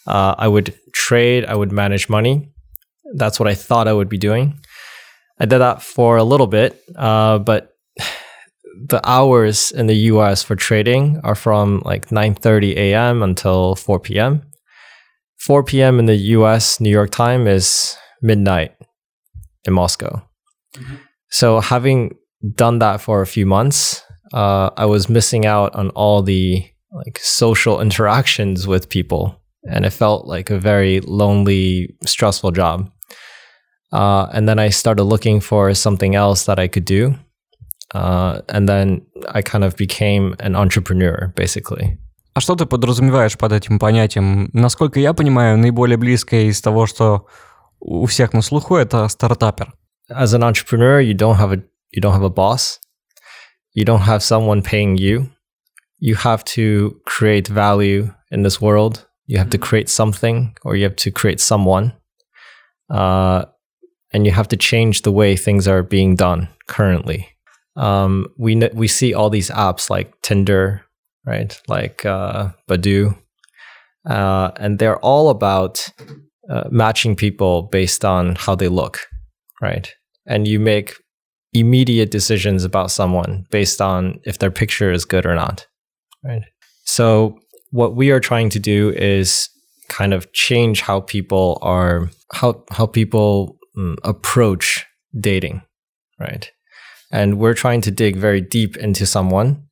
uh, 0.08 0.36
I 0.38 0.48
would 0.48 0.76
trade, 0.94 1.46
I 1.46 1.56
would 1.56 1.72
manage 1.72 2.10
money. 2.10 2.50
That's 3.14 3.40
what 3.40 3.50
I 3.50 3.56
thought 3.56 3.88
I 3.88 3.94
would 3.94 4.10
be 4.10 4.18
doing. 4.18 4.60
I 5.40 5.46
did 5.46 5.60
that 5.60 5.82
for 5.82 6.18
a 6.18 6.24
little 6.24 6.48
bit, 6.48 6.82
uh, 6.96 7.40
but 7.40 7.69
the 8.88 9.02
hours 9.04 9.72
in 9.72 9.88
the 9.88 9.96
US 10.14 10.44
for 10.44 10.56
trading 10.56 11.20
are 11.24 11.36
from 11.36 11.82
like 11.86 12.10
9:30 12.10 12.76
a.m. 12.76 13.24
until 13.24 13.76
4 13.76 14.00
p.m. 14.00 14.44
4 15.38 15.64
p.m. 15.64 16.00
in 16.00 16.06
the 16.06 16.18
US 16.38 16.80
New 16.80 16.90
York 16.90 17.12
time 17.12 17.48
is 17.48 17.96
midnight 18.22 18.74
in 19.66 19.74
Moscow. 19.74 20.22
Mm-hmm. 20.76 20.96
So 21.32 21.60
having 21.60 22.16
done 22.56 22.80
that 22.80 23.02
for 23.02 23.22
a 23.22 23.28
few 23.28 23.46
months, 23.46 24.04
uh, 24.34 24.70
I 24.78 24.86
was 24.86 25.10
missing 25.10 25.46
out 25.46 25.76
on 25.76 25.90
all 25.92 26.22
the 26.22 26.66
like 26.92 27.20
social 27.20 27.82
interactions 27.82 28.68
with 28.68 28.90
people, 28.90 29.40
and 29.70 29.86
it 29.86 29.92
felt 29.92 30.26
like 30.26 30.50
a 30.50 30.60
very 30.60 31.02
lonely, 31.02 31.96
stressful 32.06 32.52
job. 32.52 32.92
Uh, 33.92 34.28
and 34.34 34.48
then 34.48 34.60
I 34.60 34.70
started 34.70 35.04
looking 35.04 35.40
for 35.40 35.74
something 35.74 36.16
else 36.16 36.46
that 36.46 36.60
I 36.60 36.68
could 36.68 36.86
do. 36.86 37.16
Uh, 37.93 38.41
and 38.49 38.69
then 38.69 39.03
I 39.29 39.43
kind 39.43 39.65
of 39.65 39.77
became 39.77 40.35
an 40.41 40.57
entrepreneur, 40.57 41.33
basically. 41.37 41.99
А 42.35 42.41
что 42.41 42.57
ты 42.57 42.67
подразумеваешь 42.67 43.39
под 43.39 43.53
этим 43.53 43.79
понятием? 43.79 44.51
Насколько 44.53 44.99
я 44.99 45.15
понимаю, 45.15 45.57
наиболее 45.57 45.97
близкое 45.97 46.47
из 46.47 46.61
того, 46.61 46.87
что 46.87 47.29
у 47.79 48.07
всех 48.07 48.33
на 48.33 48.43
слуху, 48.43 48.75
это 48.75 49.07
стартапер. 49.09 49.73
As 50.11 50.35
an 50.35 50.43
entrepreneur, 50.43 51.01
you 51.01 51.15
don't 51.15 51.39
have 51.39 51.53
a 51.53 51.63
you 51.93 52.01
don't 52.01 52.13
have 52.13 52.25
a 52.25 52.29
boss. 52.29 52.81
You 53.75 53.85
don't 53.85 54.03
have 54.03 54.23
someone 54.23 54.63
paying 54.63 54.97
you. 54.97 55.31
You 56.01 56.17
have 56.17 56.45
to 56.57 57.01
create 57.07 57.49
value 57.49 58.13
in 58.31 58.43
this 58.43 58.61
world. 58.61 59.07
You 59.27 59.39
have 59.39 59.51
to 59.51 59.59
create 59.59 59.89
something, 59.89 60.57
or 60.65 60.77
you 60.77 60.85
have 60.85 60.97
to 60.97 61.11
create 61.11 61.41
someone. 61.41 61.93
Uh, 62.91 63.45
and 64.13 64.27
you 64.27 64.33
have 64.33 64.49
to 64.49 64.57
change 64.57 65.03
the 65.03 65.13
way 65.13 65.37
things 65.37 65.67
are 65.67 65.83
being 65.83 66.15
done 66.17 66.49
currently. 66.67 67.29
Um, 67.76 68.28
we 68.38 68.56
we 68.74 68.88
see 68.88 69.14
all 69.14 69.30
these 69.30 69.50
apps 69.50 69.90
like 69.90 70.14
Tinder, 70.22 70.84
right? 71.26 71.60
Like 71.68 72.06
uh, 72.06 72.50
Badoo, 72.70 73.18
uh, 74.10 74.52
and 74.58 74.80
they're 74.80 75.00
all 75.00 75.30
about 75.30 75.90
uh, 76.50 76.64
matching 76.72 77.16
people 77.16 77.64
based 77.64 78.04
on 78.04 78.36
how 78.36 78.56
they 78.56 78.68
look, 78.68 79.08
right? 79.62 79.94
And 80.26 80.48
you 80.48 80.60
make 80.60 80.96
immediate 81.54 82.12
decisions 82.12 82.64
about 82.64 82.92
someone 82.92 83.46
based 83.50 83.82
on 83.82 84.20
if 84.24 84.40
their 84.40 84.52
picture 84.52 84.92
is 84.92 85.06
good 85.06 85.26
or 85.26 85.36
not, 85.36 85.66
right? 86.24 86.44
So 86.86 87.40
what 87.72 87.96
we 87.96 88.12
are 88.12 88.20
trying 88.20 88.50
to 88.52 88.60
do 88.60 88.90
is 88.90 89.50
kind 89.90 90.14
of 90.14 90.32
change 90.34 90.82
how 90.82 91.02
people 91.02 91.60
are 91.62 92.10
how 92.32 92.64
how 92.72 92.86
people 92.86 93.58
um, 93.78 93.98
approach 94.04 94.86
dating, 95.20 95.62
right? 96.20 96.52
And 97.11 97.39
we're 97.39 97.55
trying 97.55 97.81
to 97.83 97.91
dig 97.91 98.17
very 98.17 98.41
deep 98.41 98.77
into 98.77 99.07
someone 99.07 99.65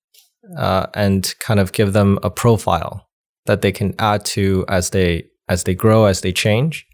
uh, 0.56 0.86
and 0.94 1.34
kind 1.40 1.60
of 1.60 1.72
give 1.72 1.92
them 1.92 2.18
a 2.22 2.30
profile 2.30 3.08
that 3.46 3.62
they 3.62 3.72
can 3.72 3.94
add 3.98 4.24
to 4.24 4.64
as 4.68 4.90
they 4.90 5.24
as 5.48 5.64
they 5.64 5.74
grow, 5.74 6.04
as 6.06 6.20
they 6.20 6.32
change. 6.32 6.86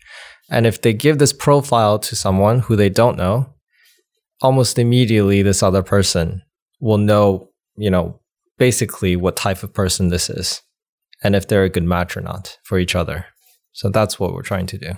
And 0.50 0.66
if 0.66 0.80
they 0.80 0.94
give 0.94 1.18
this 1.18 1.32
profile 1.32 1.98
to 1.98 2.16
someone 2.16 2.60
who 2.60 2.76
they 2.76 2.88
don't 2.88 3.16
know, 3.16 3.54
almost 4.40 4.78
immediately 4.78 5.42
this 5.42 5.62
other 5.62 5.82
person 5.82 6.42
will 6.80 6.98
know, 6.98 7.50
you 7.76 7.90
know, 7.90 8.20
basically 8.56 9.16
what 9.16 9.36
type 9.36 9.62
of 9.62 9.74
person 9.74 10.08
this 10.08 10.30
is 10.30 10.62
and 11.22 11.36
if 11.36 11.46
they're 11.46 11.64
a 11.64 11.68
good 11.68 11.84
match 11.84 12.16
or 12.16 12.20
not 12.20 12.58
for 12.64 12.78
each 12.78 12.94
other. 12.94 13.26
So 13.72 13.90
that's 13.90 14.18
what 14.18 14.32
we're 14.32 14.42
trying 14.42 14.66
to 14.66 14.78
do. 14.78 14.96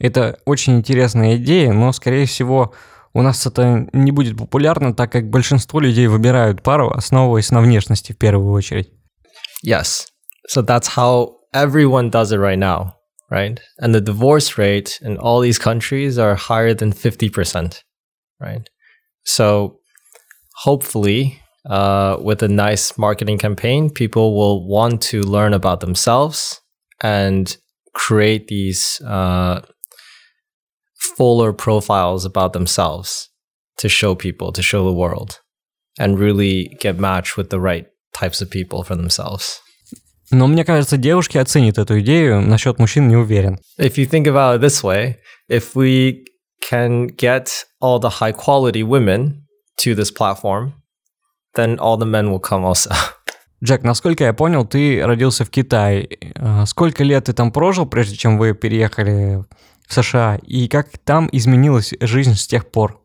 Это 0.00 0.38
очень 0.46 0.76
интересная 0.78 1.36
идея, 1.36 1.72
но, 1.72 1.92
скорее 1.92 2.26
всего, 2.26 2.74
у 3.16 3.22
нас 3.22 3.46
это 3.46 3.88
не 3.92 4.10
будет 4.10 4.36
популярно, 4.36 4.94
так 4.94 5.12
как 5.12 5.28
большинство 5.28 5.80
людей 5.80 6.06
выбирают 6.06 6.62
пару, 6.62 6.90
основываясь 6.90 7.50
на 7.50 7.60
внешности 7.60 8.12
в 8.12 8.18
первую 8.18 8.52
очередь. 8.52 8.90
Yes. 9.64 10.06
So 10.48 10.62
that's 10.62 10.96
how 10.96 11.36
everyone 11.52 12.10
does 12.10 12.32
it 12.32 12.38
right 12.38 12.58
now, 12.58 12.94
right? 13.30 13.60
And 13.78 13.94
the 13.94 14.00
divorce 14.00 14.58
rate 14.58 14.98
in 15.02 15.18
all 15.18 15.40
these 15.40 15.58
countries 15.58 16.18
are 16.18 16.34
higher 16.34 16.74
than 16.74 16.92
50%, 16.92 17.82
right? 18.40 18.68
So 19.24 19.78
hopefully, 20.64 21.38
uh, 21.68 22.16
with 22.20 22.42
a 22.42 22.48
nice 22.48 22.98
marketing 22.98 23.38
campaign, 23.38 23.90
people 23.90 24.36
will 24.36 24.66
want 24.66 25.00
to 25.02 25.22
learn 25.22 25.54
about 25.54 25.80
themselves 25.80 26.60
and 27.00 27.56
create 27.94 28.48
these 28.48 29.00
uh, 29.02 29.60
fuller 31.06 31.52
profiles 31.52 32.24
about 32.24 32.52
themselves 32.52 33.28
to 33.78 33.88
show 33.88 34.14
people, 34.14 34.52
to 34.52 34.62
show 34.62 34.84
the 34.84 34.92
world, 34.92 35.40
and 35.98 36.18
really 36.18 36.76
get 36.80 36.98
matched 36.98 37.36
with 37.36 37.50
the 37.50 37.60
right 37.60 37.86
types 38.12 38.40
of 38.40 38.50
people 38.50 38.82
for 38.82 38.96
themselves. 38.96 39.60
Но 40.30 40.46
мне 40.46 40.64
кажется, 40.64 40.96
девушки 40.96 41.36
оценят 41.36 41.76
эту 41.78 42.00
идею, 42.00 42.40
насчет 42.40 42.78
мужчин 42.78 43.06
не 43.08 43.16
уверен. 43.16 43.58
If 43.78 43.96
you 43.96 44.06
think 44.06 44.26
about 44.26 44.56
it 44.56 44.60
this 44.62 44.82
way, 44.82 45.16
if 45.48 45.74
we 45.74 46.24
can 46.62 47.08
get 47.08 47.50
all 47.80 47.98
the 47.98 48.20
high 48.20 48.32
quality 48.32 48.82
women 48.82 49.42
to 49.78 49.94
this 49.94 50.10
platform, 50.10 50.72
then 51.54 51.78
all 51.78 51.98
the 51.98 52.06
men 52.06 52.30
will 52.30 52.40
come 52.40 52.64
also. 52.64 52.94
Джек, 53.62 53.84
насколько 53.84 54.24
я 54.24 54.32
понял, 54.32 54.64
ты 54.64 55.04
родился 55.04 55.44
в 55.44 55.50
Китае. 55.50 56.08
Сколько 56.66 57.04
лет 57.04 57.24
ты 57.26 57.32
там 57.32 57.52
прожил, 57.52 57.86
прежде 57.86 58.16
чем 58.16 58.38
вы 58.38 58.54
переехали 58.54 59.44
в 59.86 59.94
США, 59.94 60.38
и 60.46 60.68
как 60.68 60.98
там 61.04 61.28
изменилась 61.32 61.92
жизнь 62.00 62.34
с 62.34 62.46
тех 62.46 62.70
пор? 62.70 63.00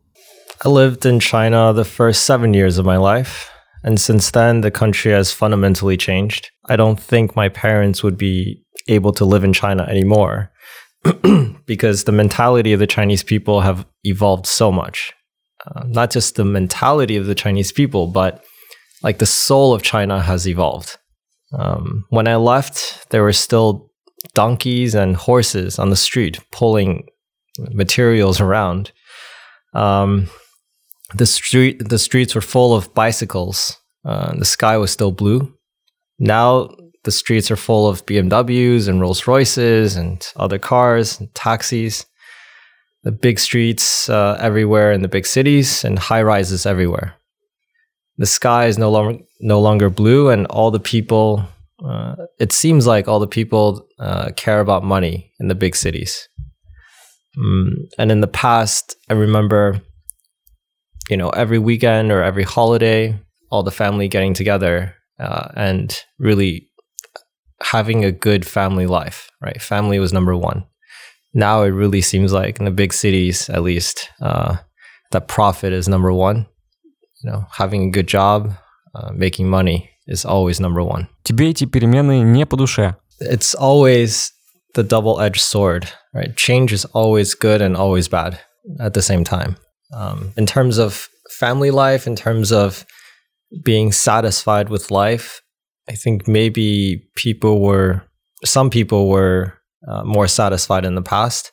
I 0.64 0.68
lived 0.68 1.04
in 1.04 1.20
China 1.20 1.72
the 1.72 1.84
first 1.84 2.24
seven 2.24 2.52
years 2.52 2.78
of 2.78 2.84
my 2.84 2.96
life. 2.96 3.50
And 3.84 4.00
since 4.00 4.30
then, 4.32 4.60
the 4.60 4.72
country 4.72 5.12
has 5.12 5.32
fundamentally 5.32 5.96
changed. 5.96 6.50
I 6.68 6.76
don't 6.76 6.98
think 6.98 7.36
my 7.36 7.48
parents 7.48 8.02
would 8.02 8.18
be 8.18 8.64
able 8.88 9.12
to 9.12 9.24
live 9.24 9.44
in 9.44 9.52
China 9.52 9.84
anymore 9.84 10.50
because 11.66 12.04
the 12.04 12.12
mentality 12.12 12.72
of 12.72 12.80
the 12.80 12.86
Chinese 12.86 13.22
people 13.22 13.60
have 13.60 13.86
evolved 14.02 14.46
so 14.46 14.72
much. 14.72 15.12
Uh, 15.66 15.84
not 15.86 16.10
just 16.10 16.34
the 16.34 16.44
mentality 16.44 17.16
of 17.16 17.26
the 17.26 17.34
Chinese 17.34 17.72
people, 17.72 18.06
but 18.08 18.44
like 19.02 19.18
the 19.18 19.26
soul 19.26 19.72
of 19.72 19.82
China 19.82 20.20
has 20.20 20.48
evolved. 20.48 20.98
Um, 21.52 22.04
when 22.10 22.26
I 22.26 22.36
left, 22.36 23.10
there 23.10 23.22
were 23.22 23.32
still 23.32 23.90
donkeys 24.33 24.95
and 24.95 25.15
horses 25.15 25.79
on 25.79 25.89
the 25.89 25.95
street 25.95 26.39
pulling 26.51 27.07
materials 27.71 28.39
around. 28.39 28.91
Um, 29.73 30.29
the 31.13 31.25
street, 31.25 31.89
the 31.89 31.99
streets 31.99 32.33
were 32.33 32.41
full 32.41 32.75
of 32.75 32.93
bicycles. 32.93 33.77
Uh, 34.05 34.35
the 34.35 34.45
sky 34.45 34.77
was 34.77 34.91
still 34.91 35.11
blue. 35.11 35.53
Now 36.19 36.69
the 37.03 37.11
streets 37.11 37.51
are 37.51 37.55
full 37.55 37.87
of 37.87 38.05
BMWs 38.05 38.87
and 38.87 39.01
Rolls 39.01 39.27
Royces 39.27 39.95
and 39.95 40.25
other 40.35 40.57
cars 40.57 41.19
and 41.19 41.33
taxis. 41.35 42.05
The 43.03 43.11
big 43.11 43.39
streets 43.39 44.09
uh, 44.09 44.37
everywhere 44.39 44.93
in 44.93 45.01
the 45.01 45.09
big 45.09 45.25
cities 45.25 45.83
and 45.83 45.99
high 45.99 46.21
rises 46.21 46.65
everywhere. 46.65 47.15
The 48.17 48.25
sky 48.25 48.67
is 48.67 48.77
no 48.77 48.89
longer 48.89 49.19
no 49.41 49.59
longer 49.59 49.89
blue, 49.89 50.29
and 50.29 50.45
all 50.47 50.71
the 50.71 50.79
people 50.79 51.45
Uh, 51.87 52.15
it 52.39 52.53
seems 52.53 52.87
like 52.87 53.07
all 53.07 53.19
the 53.19 53.27
people 53.27 53.87
uh, 53.99 54.31
care 54.35 54.59
about 54.59 54.83
money 54.83 55.31
in 55.39 55.47
the 55.47 55.55
big 55.55 55.75
cities. 55.75 56.29
Mm, 57.37 57.73
and 57.97 58.11
in 58.11 58.21
the 58.21 58.27
past, 58.27 58.95
I 59.09 59.13
remember, 59.13 59.81
you 61.09 61.17
know, 61.17 61.29
every 61.29 61.59
weekend 61.59 62.11
or 62.11 62.23
every 62.23 62.43
holiday, 62.43 63.19
all 63.51 63.63
the 63.63 63.71
family 63.71 64.07
getting 64.07 64.33
together 64.33 64.95
uh, 65.19 65.49
and 65.55 66.03
really 66.19 66.69
having 67.61 68.05
a 68.05 68.11
good 68.11 68.45
family 68.45 68.87
life, 68.87 69.29
right? 69.41 69.61
Family 69.61 69.99
was 69.99 70.13
number 70.13 70.35
one. 70.35 70.65
Now 71.33 71.63
it 71.63 71.69
really 71.69 72.01
seems 72.01 72.31
like 72.31 72.59
in 72.59 72.65
the 72.65 72.71
big 72.71 72.93
cities, 72.93 73.49
at 73.49 73.63
least, 73.63 74.09
uh, 74.21 74.57
that 75.11 75.27
profit 75.27 75.73
is 75.73 75.87
number 75.87 76.13
one. 76.13 76.45
You 77.23 77.31
know, 77.31 77.45
having 77.51 77.83
a 77.83 77.91
good 77.91 78.07
job, 78.07 78.53
uh, 78.95 79.11
making 79.13 79.49
money 79.49 79.89
is 80.06 80.24
always 80.24 80.60
number 80.60 80.82
one. 80.82 81.08
Тебе 81.22 81.50
эти 81.50 81.64
перемены 81.64 82.20
не 82.20 82.46
по 82.46 82.56
душе. 82.56 82.96
It's 83.20 83.54
always 83.54 84.30
the 84.74 84.82
double-edged 84.82 85.40
sword, 85.40 85.88
right? 86.14 86.36
Change 86.36 86.72
is 86.72 86.84
always 86.92 87.34
good 87.34 87.60
and 87.60 87.76
always 87.76 88.08
bad 88.08 88.38
at 88.80 88.94
the 88.94 89.02
same 89.02 89.24
time. 89.24 89.56
Um, 89.92 90.32
in 90.36 90.46
terms 90.46 90.78
of 90.78 91.08
family 91.30 91.70
life, 91.70 92.06
in 92.06 92.16
terms 92.16 92.52
of 92.52 92.84
being 93.64 93.92
satisfied 93.92 94.68
with 94.68 94.90
life, 94.90 95.40
I 95.88 95.94
think 95.94 96.28
maybe 96.28 97.08
people 97.16 97.60
were, 97.60 98.02
some 98.44 98.70
people 98.70 99.08
were 99.08 99.54
uh, 99.86 100.04
more 100.04 100.28
satisfied 100.28 100.84
in 100.84 100.94
the 100.94 101.02
past. 101.02 101.52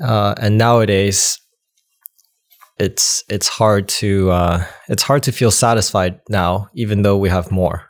Uh, 0.00 0.34
and 0.38 0.58
nowadays, 0.58 1.38
it's 2.77 3.23
it's 3.29 3.47
hard 3.47 3.87
to 3.87 4.31
uh, 4.31 4.65
it's 4.89 5.03
hard 5.03 5.23
to 5.23 5.31
feel 5.31 5.51
satisfied 5.51 6.19
now, 6.29 6.69
even 6.75 7.03
though 7.03 7.17
we 7.17 7.29
have 7.29 7.51
more. 7.51 7.87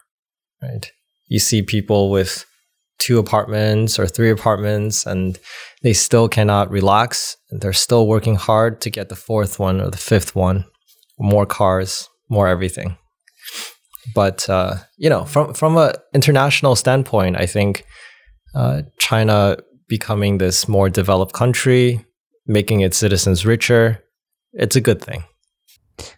Right? 0.61 0.91
You 1.27 1.39
see 1.39 1.61
people 1.61 2.11
with 2.11 2.45
two 2.99 3.19
apartments 3.19 3.99
or 3.99 4.07
three 4.07 4.29
apartments, 4.29 5.05
and 5.05 5.39
they 5.81 5.93
still 5.93 6.27
cannot 6.27 6.69
relax. 6.69 7.37
They're 7.51 7.73
still 7.73 8.07
working 8.07 8.35
hard 8.35 8.81
to 8.81 8.89
get 8.89 9.09
the 9.09 9.15
fourth 9.15 9.59
one 9.59 9.81
or 9.81 9.89
the 9.89 9.97
fifth 9.97 10.35
one, 10.35 10.65
more 11.19 11.45
cars, 11.45 12.09
more 12.29 12.47
everything. 12.47 12.97
But 14.13 14.49
uh, 14.49 14.75
you 14.97 15.09
know, 15.09 15.23
from 15.25 15.53
from 15.53 15.77
an 15.77 15.93
international 16.13 16.75
standpoint, 16.75 17.37
I 17.37 17.45
think 17.45 17.85
uh, 18.53 18.81
China 18.99 19.57
becoming 19.87 20.37
this 20.37 20.67
more 20.67 20.89
developed 20.89 21.33
country, 21.33 22.05
making 22.47 22.81
its 22.81 22.97
citizens 22.97 23.45
richer, 23.45 24.02
it's 24.53 24.75
a 24.75 24.81
good 24.81 25.03
thing. 25.03 25.23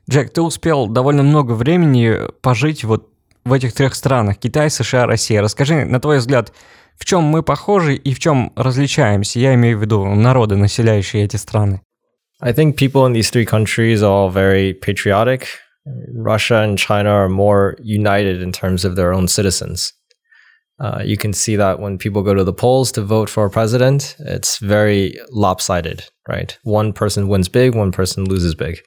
Джек, 0.10 0.32
ты 0.32 0.42
успел 0.42 0.88
довольно 0.88 1.24
много 1.24 1.54
времени 1.54 2.20
пожить 2.42 2.84
вот 2.84 3.10
в 3.44 3.54
этих 3.54 3.74
трех 3.74 3.96
странах– 3.96 4.38
Китай, 4.40 4.70
США, 4.70 5.06
Россия. 5.06 5.42
Расскажи, 5.42 5.86
на 5.86 6.00
твой 6.00 6.18
взгляд, 6.18 6.54
в 6.98 7.06
чем 7.06 7.24
мы 7.24 7.44
похожи 7.44 7.96
и 7.96 8.14
в 8.14 8.20
чем 8.20 8.52
различаемся? 8.56 9.40
Я 9.40 9.54
имею 9.56 9.78
в 9.78 9.82
виду 9.82 10.06
народы, 10.06 10.56
населяющие 10.56 11.24
эти 11.24 11.36
страны. 11.36 11.82
I 12.42 12.54
think 12.54 12.76
people 12.76 13.06
in 13.06 13.14
these 13.14 13.30
three 13.32 13.46
countries 13.46 14.02
are 14.02 14.12
all 14.12 14.30
very 14.30 14.74
patriotic. 14.74 15.48
Russia 15.86 16.64
and 16.64 16.78
China 16.78 17.12
are 17.12 17.30
more 17.30 17.76
united 17.80 18.42
in 18.42 18.52
terms 18.52 18.84
of 18.84 18.96
their 18.96 19.14
own 19.14 19.28
citizens. 19.28 19.94
Uh, 20.80 21.02
you 21.06 21.16
can 21.16 21.32
see 21.32 21.56
that 21.56 21.80
when 21.80 21.98
people 21.98 22.22
go 22.22 22.34
to 22.34 22.44
the 22.44 22.54
polls 22.54 22.92
to 22.92 23.02
vote 23.02 23.30
for 23.30 23.46
a 23.46 23.50
president, 23.50 24.16
it's 24.20 24.58
very 24.58 25.18
lopsided, 25.32 26.04
right? 26.28 26.58
One 26.64 26.92
person 26.92 27.28
wins 27.28 27.48
big, 27.48 27.76
one 27.76 27.92
person 27.92 28.26
loses 28.26 28.56
big. 28.56 28.82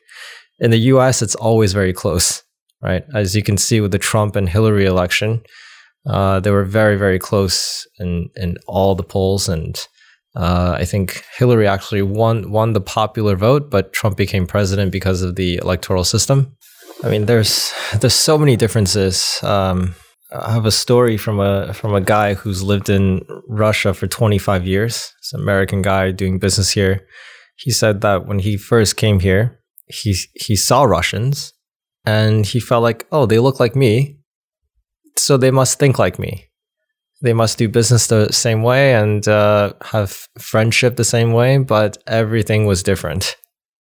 In 0.59 0.71
the 0.71 0.78
US, 0.92 1.23
it's 1.23 1.35
always 1.37 1.73
very 1.73 1.95
close, 1.95 2.42
right? 2.83 3.04
As 3.14 3.35
you 3.35 3.42
can 3.42 3.57
see 3.57 3.80
with 3.80 3.92
the 3.92 3.99
Trump 3.99 4.37
and 4.37 4.49
Hillary 4.49 4.85
election, 4.85 5.40
uh, 6.07 6.40
they 6.40 6.50
were 6.50 6.64
very, 6.64 6.97
very 6.97 7.18
close 7.18 7.87
in, 7.99 8.28
in 8.37 8.57
all 8.66 8.95
the 8.95 9.02
polls. 9.02 9.49
And 9.49 9.78
uh, 10.37 10.76
I 10.78 10.85
think 10.85 11.25
Hillary 11.37 11.66
actually 11.66 12.02
won, 12.02 12.50
won 12.50 12.75
the 12.75 12.83
popular 12.83 13.35
vote, 13.35 13.71
but 13.71 13.95
Trump 13.95 14.16
became 14.16 14.47
president 14.47 14.92
because 14.92 15.23
of 15.23 15.37
the 15.37 15.57
electoral 15.57 16.05
system. 16.05 16.55
I 17.03 17.09
mean, 17.09 17.27
there's, 17.27 17.72
there's 18.01 18.14
so 18.14 18.37
many 18.37 18.57
differences. 18.57 19.38
Um, 19.42 19.94
I 20.31 20.53
have 20.53 20.67
a 20.67 20.71
story 20.71 21.17
from 21.17 21.41
a 21.41 21.73
from 21.73 21.95
a 21.95 22.01
guy 22.01 22.35
who's 22.35 22.62
lived 22.62 22.91
in 22.91 23.23
Russia 23.49 23.95
for 23.95 24.07
25 24.07 24.67
years. 24.67 25.14
It's 25.19 25.33
an 25.33 25.41
American 25.41 25.81
guy 25.81 26.11
doing 26.11 26.38
business 26.38 26.71
here. 26.71 27.07
He 27.57 27.71
said 27.71 28.03
that 28.03 28.27
when 28.27 28.41
he 28.41 28.57
first 28.57 28.97
came 28.97 29.21
here, 29.21 29.61
he 29.87 30.17
he 30.35 30.55
saw 30.55 30.85
Russians 30.85 31.55
and 32.05 32.45
he 32.45 32.61
felt 32.61 32.83
like, 32.83 33.07
"Oh, 33.11 33.27
they 33.27 33.38
look 33.38 33.59
like 33.59 33.75
me. 33.75 34.19
So 35.17 35.37
they 35.37 35.51
must 35.51 35.79
think 35.79 35.99
like 35.99 36.19
me. 36.19 36.45
They 37.23 37.33
must 37.33 37.59
do 37.59 37.69
business 37.69 38.07
the 38.07 38.33
same 38.33 38.62
way 38.62 38.95
and 38.95 39.27
uh, 39.27 39.73
have 39.83 40.29
friendship 40.38 40.97
the 40.97 41.05
same 41.05 41.33
way, 41.33 41.59
but 41.59 41.99
everything 42.07 42.67
was 42.67 42.83
different." 42.83 43.37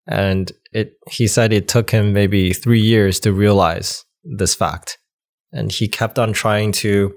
And 0.06 0.50
it 0.72 0.94
he 1.10 1.26
said 1.26 1.52
it 1.52 1.68
took 1.68 1.90
him 1.90 2.14
maybe 2.14 2.54
3 2.54 2.80
years 2.80 3.20
to 3.20 3.32
realize 3.32 4.04
this 4.24 4.54
fact 4.54 4.97
and 5.52 5.72
he 5.72 5.88
kept 5.88 6.18
on 6.18 6.32
trying 6.32 6.72
to 6.72 7.14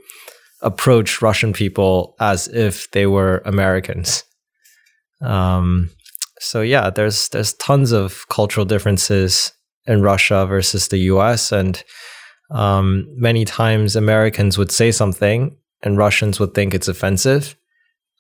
approach 0.62 1.22
Russian 1.22 1.54
people 1.54 2.16
as 2.20 2.48
if 2.48 2.90
they 2.92 3.08
were 3.08 3.42
Americans. 3.46 4.24
Um, 5.22 5.90
so 6.40 6.62
yeah, 6.62 6.90
there's 6.90 7.30
there's 7.30 7.54
tons 7.54 7.92
of 7.92 8.28
cultural 8.30 8.66
differences 8.66 9.54
in 9.86 10.02
Russia 10.02 10.46
versus 10.46 10.88
the 10.88 10.98
U.S. 11.14 11.52
and 11.52 11.84
um, 12.52 13.08
many 13.16 13.46
times 13.46 13.96
Americans 13.96 14.58
would 14.58 14.72
say 14.72 14.92
something 14.92 15.56
and 15.84 15.98
Russians 15.98 16.40
would 16.40 16.54
think 16.54 16.74
it's 16.74 16.88
offensive, 16.88 17.56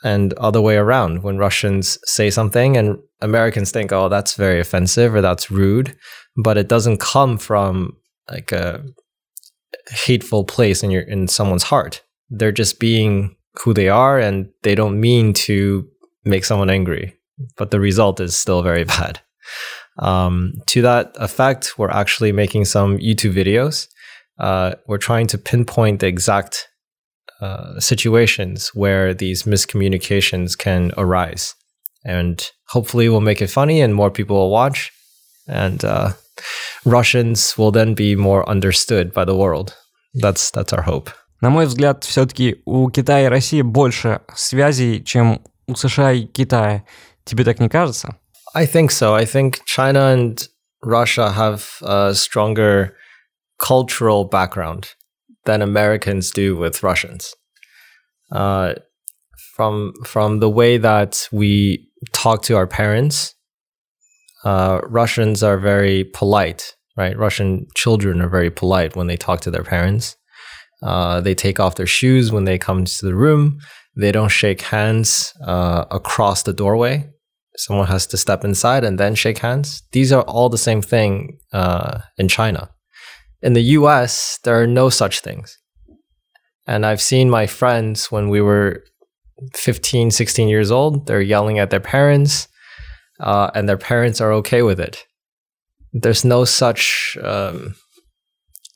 and 0.04 0.34
other 0.34 0.62
way 0.62 0.78
around. 0.78 1.24
When 1.24 1.38
Russians 1.38 2.00
say 2.06 2.30
something 2.30 2.78
and 2.78 2.98
Americans 3.22 3.72
think, 3.72 3.92
"Oh, 3.92 4.10
that's 4.10 4.36
very 4.36 4.60
offensive" 4.60 5.14
or 5.14 5.22
"That's 5.22 5.52
rude," 5.52 5.96
but 6.36 6.58
it 6.58 6.68
doesn't 6.68 7.00
come 7.00 7.38
from 7.38 7.98
like 8.30 8.52
a 8.52 8.84
hateful 9.90 10.44
place 10.44 10.84
in 10.84 10.92
your 10.92 11.04
in 11.04 11.28
someone's 11.28 11.64
heart. 11.64 12.02
They're 12.30 12.52
just 12.52 12.80
being 12.80 13.36
who 13.64 13.74
they 13.74 13.90
are 13.90 14.20
and 14.20 14.50
they 14.64 14.76
don't 14.76 15.00
mean 15.00 15.34
to 15.34 15.88
make 16.24 16.46
someone 16.46 16.70
angry, 16.70 17.16
but 17.58 17.72
the 17.72 17.80
result 17.80 18.20
is 18.20 18.36
still 18.36 18.62
very 18.62 18.84
bad. 18.98 19.22
Um, 20.00 20.54
to 20.68 20.82
that 20.82 21.12
effect, 21.16 21.78
we're 21.78 21.90
actually 21.90 22.32
making 22.32 22.66
some 22.66 22.98
YouTube 22.98 23.34
videos. 23.34 23.88
Uh, 24.40 24.76
we're 24.88 24.98
trying 24.98 25.28
to 25.28 25.38
pinpoint 25.38 26.00
the 26.00 26.08
exact 26.08 26.68
uh, 27.42 27.80
situations 27.80 28.70
where 28.74 29.14
these 29.14 29.44
miscommunications 29.44 30.58
can 30.58 30.92
arise. 30.98 31.56
And 32.06 32.50
hopefully, 32.68 33.10
we'll 33.10 33.22
make 33.22 33.42
it 33.42 33.50
funny 33.50 33.82
and 33.82 33.94
more 33.94 34.10
people 34.10 34.38
will 34.38 34.50
watch. 34.50 34.92
And 35.48 35.84
uh, 35.84 36.14
Russians 36.85 37.57
will 37.59 37.73
then 37.73 37.95
be 37.95 38.15
more 38.15 38.49
understood 38.49 39.13
by 39.13 39.25
the 39.25 39.35
world. 39.35 39.75
That's 40.15 40.51
that's 40.51 40.73
our 40.73 40.83
hope. 40.83 41.11
На 41.41 41.51
мой 41.51 41.67
взгляд, 41.67 42.05
все-таки 42.05 42.63
у 42.65 42.91
Китая 42.91 43.27
и 43.27 43.29
России 43.29 43.63
больше 43.63 44.21
связей, 44.35 45.05
чем 45.05 45.43
у 45.67 45.75
США 45.75 46.13
и 46.13 46.27
Китая. 46.27 46.85
Тебе 47.25 47.45
так 47.45 47.61
не 47.61 47.69
кажется? 47.69 48.17
I 48.55 48.67
think 48.67 48.91
so. 48.91 49.15
I 49.15 49.27
think 49.27 49.61
China 49.67 50.13
and 50.15 50.49
Russia 50.83 51.31
have 51.31 51.83
a 51.83 52.15
stronger 52.15 52.95
cultural 53.59 54.25
background 54.25 54.95
than 55.45 55.61
Americans 55.61 56.31
do 56.31 56.57
with 56.57 56.83
Russians. 56.83 57.35
Uh, 58.31 58.75
from 59.55 59.93
from 60.05 60.41
the 60.41 60.49
way 60.49 60.79
that 60.79 61.29
we 61.33 61.89
talk 62.13 62.43
to 62.43 62.57
our 62.57 62.67
parents, 62.67 63.35
uh, 64.44 64.82
Russians 64.84 65.44
are 65.44 65.58
very 65.58 66.06
polite, 66.06 66.76
right? 66.98 67.18
Russian 67.18 67.68
children 67.76 68.22
are 68.22 68.30
very 68.30 68.50
polite 68.50 68.96
when 68.96 69.08
they 69.08 69.18
talk 69.18 69.42
to 69.42 69.52
their 69.52 69.64
parents. 69.64 70.16
Uh, 70.82 71.22
they 71.22 71.36
take 71.36 71.60
off 71.60 71.76
their 71.76 71.88
shoes 71.88 72.32
when 72.32 72.46
they 72.46 72.58
come 72.58 72.86
to 72.86 73.06
the 73.06 73.16
room. 73.16 73.60
They 73.96 74.12
don't 74.12 74.30
shake 74.30 74.62
hands 74.62 75.34
uh, 75.46 75.86
across 75.92 76.44
the 76.44 76.54
doorway. 76.54 77.08
Someone 77.58 77.88
has 77.88 78.08
to 78.08 78.18
step 78.18 78.44
inside 78.44 78.84
and 78.84 78.98
then 78.98 79.14
shake 79.14 79.40
hands. 79.40 79.84
These 79.92 80.12
are 80.12 80.24
all 80.24 80.50
the 80.50 80.58
same 80.58 80.82
thing 80.82 81.38
uh, 81.54 82.00
in 82.18 82.28
China. 82.28 82.70
In 83.42 83.54
the 83.54 83.62
US, 83.62 84.40
there 84.44 84.60
are 84.60 84.68
no 84.68 84.90
such 84.90 85.20
things. 85.20 85.58
And 86.66 86.86
I've 86.86 87.02
seen 87.02 87.30
my 87.30 87.48
friends 87.48 88.12
when 88.12 88.30
we 88.30 88.42
were 88.42 88.84
15, 89.56 90.12
16 90.12 90.48
years 90.48 90.72
old, 90.72 91.08
they're 91.08 91.22
yelling 91.22 91.60
at 91.60 91.70
their 91.70 91.80
parents 91.80 92.48
uh, 93.22 93.52
and 93.56 93.68
their 93.68 93.78
parents 93.78 94.20
are 94.20 94.34
okay 94.34 94.62
with 94.62 94.80
it. 94.80 95.06
There's 95.94 96.26
no 96.26 96.46
such 96.46 97.18
um, 97.24 97.76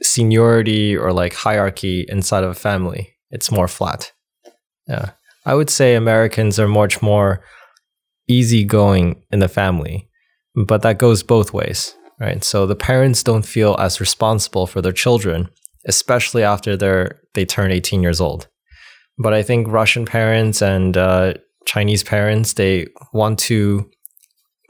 seniority 0.02 0.96
or 0.96 1.12
like 1.12 1.34
hierarchy 1.34 2.06
inside 2.08 2.44
of 2.44 2.52
a 2.52 2.56
family. 2.56 3.14
It's 3.32 3.52
more 3.52 3.68
flat. 3.68 4.12
Yeah, 4.88 5.12
I 5.46 5.56
would 5.56 5.70
say 5.70 5.96
Americans 5.96 6.60
are 6.60 6.68
much 6.68 7.02
more 7.02 7.44
easygoing 8.28 9.24
in 9.32 9.40
the 9.40 9.48
family, 9.48 10.10
but 10.68 10.82
that 10.84 11.00
goes 11.00 11.24
both 11.24 11.54
ways, 11.54 11.96
right? 12.20 12.44
So 12.44 12.66
the 12.66 12.76
parents 12.76 13.24
don't 13.24 13.46
feel 13.46 13.76
as 13.80 14.00
responsible 14.00 14.68
for 14.68 14.82
their 14.82 14.92
children 14.92 15.50
especially 15.86 16.44
after 16.44 16.76
they're 16.76 17.20
they 17.34 17.46
turn 17.46 17.72
18 17.72 18.02
years 18.02 18.20
old. 18.20 18.48
But 19.18 19.34
I 19.34 19.44
think 19.44 19.68
Russian 19.68 20.06
parents 20.06 20.62
and 20.62 20.98
uh, 20.98 21.36
Chinese 21.66 22.04
parents 22.04 22.54
they 22.54 22.88
want 23.14 23.40
to 23.40 23.90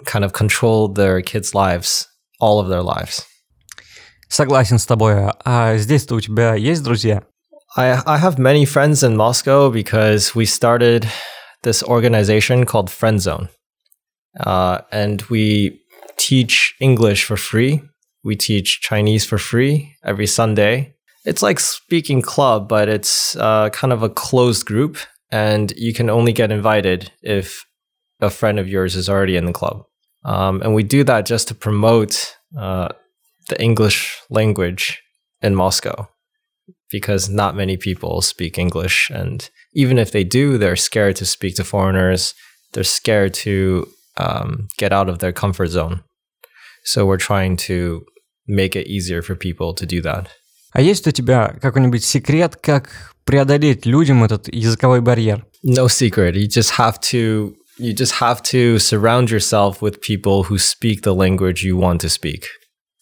kind 0.04 0.24
of 0.24 0.32
control 0.32 0.88
their 0.88 1.20
kids' 1.22 1.54
lives, 1.54 2.06
all 2.40 2.60
of 2.60 2.68
their 2.68 2.82
lives. 2.82 3.26
Согласен 4.28 4.78
с 4.78 4.86
тобой. 4.86 5.32
А 5.44 5.76
здесь-то 5.76 6.14
у 6.14 6.20
тебя 6.20 6.54
есть 6.54 6.82
друзья? 6.82 7.22
I 7.76 8.00
I 8.06 8.18
have 8.18 8.38
many 8.38 8.64
friends 8.64 9.02
in 9.02 9.16
Moscow 9.16 9.70
because 9.70 10.34
we 10.34 10.44
started 10.44 11.08
this 11.62 11.82
organization 11.82 12.64
called 12.64 12.90
Friend 12.90 13.20
Zone, 13.20 13.48
uh, 14.44 14.78
and 14.90 15.22
we 15.30 15.80
teach 16.16 16.74
English 16.80 17.24
for 17.24 17.36
free. 17.36 17.82
We 18.24 18.36
teach 18.36 18.80
Chinese 18.80 19.24
for 19.24 19.38
free 19.38 19.96
every 20.04 20.26
Sunday. 20.26 20.94
It's 21.24 21.42
like 21.42 21.60
speaking 21.60 22.22
club, 22.22 22.68
but 22.68 22.88
it's 22.88 23.36
uh, 23.36 23.70
kind 23.70 23.92
of 23.92 24.02
a 24.02 24.08
closed 24.08 24.66
group, 24.66 24.96
and 25.30 25.72
you 25.76 25.92
can 25.92 26.08
only 26.10 26.32
get 26.32 26.50
invited 26.50 27.12
if 27.22 27.64
a 28.20 28.30
friend 28.30 28.58
of 28.58 28.68
yours 28.68 28.96
is 28.96 29.08
already 29.08 29.36
in 29.36 29.46
the 29.46 29.52
club. 29.52 29.84
Um, 30.24 30.60
and 30.62 30.74
we 30.74 30.82
do 30.82 31.04
that 31.04 31.26
just 31.26 31.48
to 31.48 31.54
promote 31.54 32.36
uh, 32.58 32.88
the 33.48 33.60
English 33.60 34.20
language 34.28 35.02
in 35.40 35.54
Moscow 35.54 36.08
because 36.90 37.28
not 37.28 37.56
many 37.56 37.76
people 37.76 38.20
speak 38.20 38.58
English. 38.58 39.10
And 39.10 39.48
even 39.74 39.98
if 39.98 40.12
they 40.12 40.24
do, 40.24 40.58
they're 40.58 40.76
scared 40.76 41.16
to 41.16 41.24
speak 41.24 41.54
to 41.56 41.64
foreigners. 41.64 42.34
They're 42.72 42.84
scared 42.84 43.34
to 43.34 43.86
um, 44.16 44.68
get 44.76 44.92
out 44.92 45.08
of 45.08 45.20
their 45.20 45.32
comfort 45.32 45.68
zone. 45.68 46.02
So 46.84 47.06
we're 47.06 47.16
trying 47.16 47.56
to 47.68 48.04
make 48.46 48.74
it 48.74 48.86
easier 48.86 49.22
for 49.22 49.34
people 49.34 49.74
to 49.74 49.86
do 49.86 50.00
that. 50.02 50.28
А 50.72 50.80
есть 50.80 51.06
у 51.08 51.10
тебя 51.10 51.56
какой-нибудь 51.60 52.04
секрет, 52.04 52.54
как 52.56 53.12
преодолеть 53.24 53.86
людям 53.86 54.22
этот 54.22 54.52
языковой 54.52 55.00
барьер? 55.00 55.44
No 55.64 55.88
secret. 55.88 56.36
You 56.36 56.46
just 56.46 56.70
have 56.78 57.00
to 57.10 57.54
you 57.78 57.92
just 57.92 58.12
have 58.20 58.42
to 58.42 58.78
surround 58.78 59.30
yourself 59.30 59.80
with 59.80 60.00
people 60.00 60.44
who 60.44 60.58
speak 60.58 61.02
the 61.02 61.14
language 61.14 61.62
you 61.62 61.76
want 61.76 62.00
to 62.02 62.08
speak. 62.08 62.46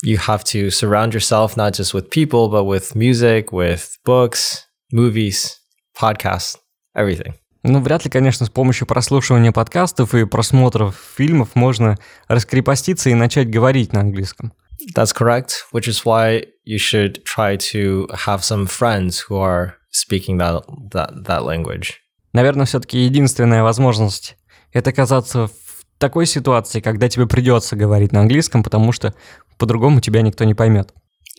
You 0.03 0.19
have 0.19 0.45
to 0.45 0.71
surround 0.71 1.13
yourself 1.13 1.57
not 1.57 1.75
just 1.75 1.93
with 1.93 2.11
people, 2.11 2.49
but 2.49 2.65
with 2.65 2.95
music, 2.95 3.53
with 3.53 3.99
books, 4.05 4.67
movies, 4.93 5.59
podcasts, 5.97 6.57
everything. 6.95 7.35
Ну, 7.65 7.81
вряд 7.81 8.05
ли, 8.05 8.11
конечно, 8.11 8.47
с 8.47 8.51
помощью 8.51 8.87
прослушивания 8.87 9.51
подкастов 9.51 10.15
и 10.15 10.25
просмотров 10.25 10.97
фильмов 11.17 11.57
можно 11.57 11.97
раскрепоститься 12.29 13.11
и 13.11 13.15
начать 13.15 13.51
говорить 13.51 13.93
на 13.93 14.01
английском. 14.01 14.53
That's 14.95 15.13
correct, 15.13 15.65
which 15.73 15.89
is 15.89 16.05
why 16.05 16.45
you 16.65 16.79
should 16.79 17.25
try 17.25 17.57
to 17.73 18.07
have 18.27 18.45
some 18.45 18.67
friends 18.67 19.25
who 19.29 19.37
are 19.37 19.75
speaking 19.91 20.39
that, 20.39 20.63
that, 20.93 21.25
that 21.25 21.45
language. 21.45 21.95
Наверное, 22.33 22.67
все-таки 22.67 23.01
единственная 23.01 23.65
возможность 23.65 24.37
это 24.74 24.90
оказаться 24.90 25.48
в 25.48 25.54
такой 25.98 26.26
ситуации, 26.26 26.82
когда 26.82 27.08
тебе 27.08 27.28
придется 27.28 27.76
говорить 27.76 28.12
на 28.12 28.22
английском, 28.22 28.64
потому 28.64 28.92
что 28.92 29.14
по-другому 29.58 30.02
тебя 30.02 30.22
никто 30.22 30.44
не 30.44 30.54
поймет. 30.54 30.92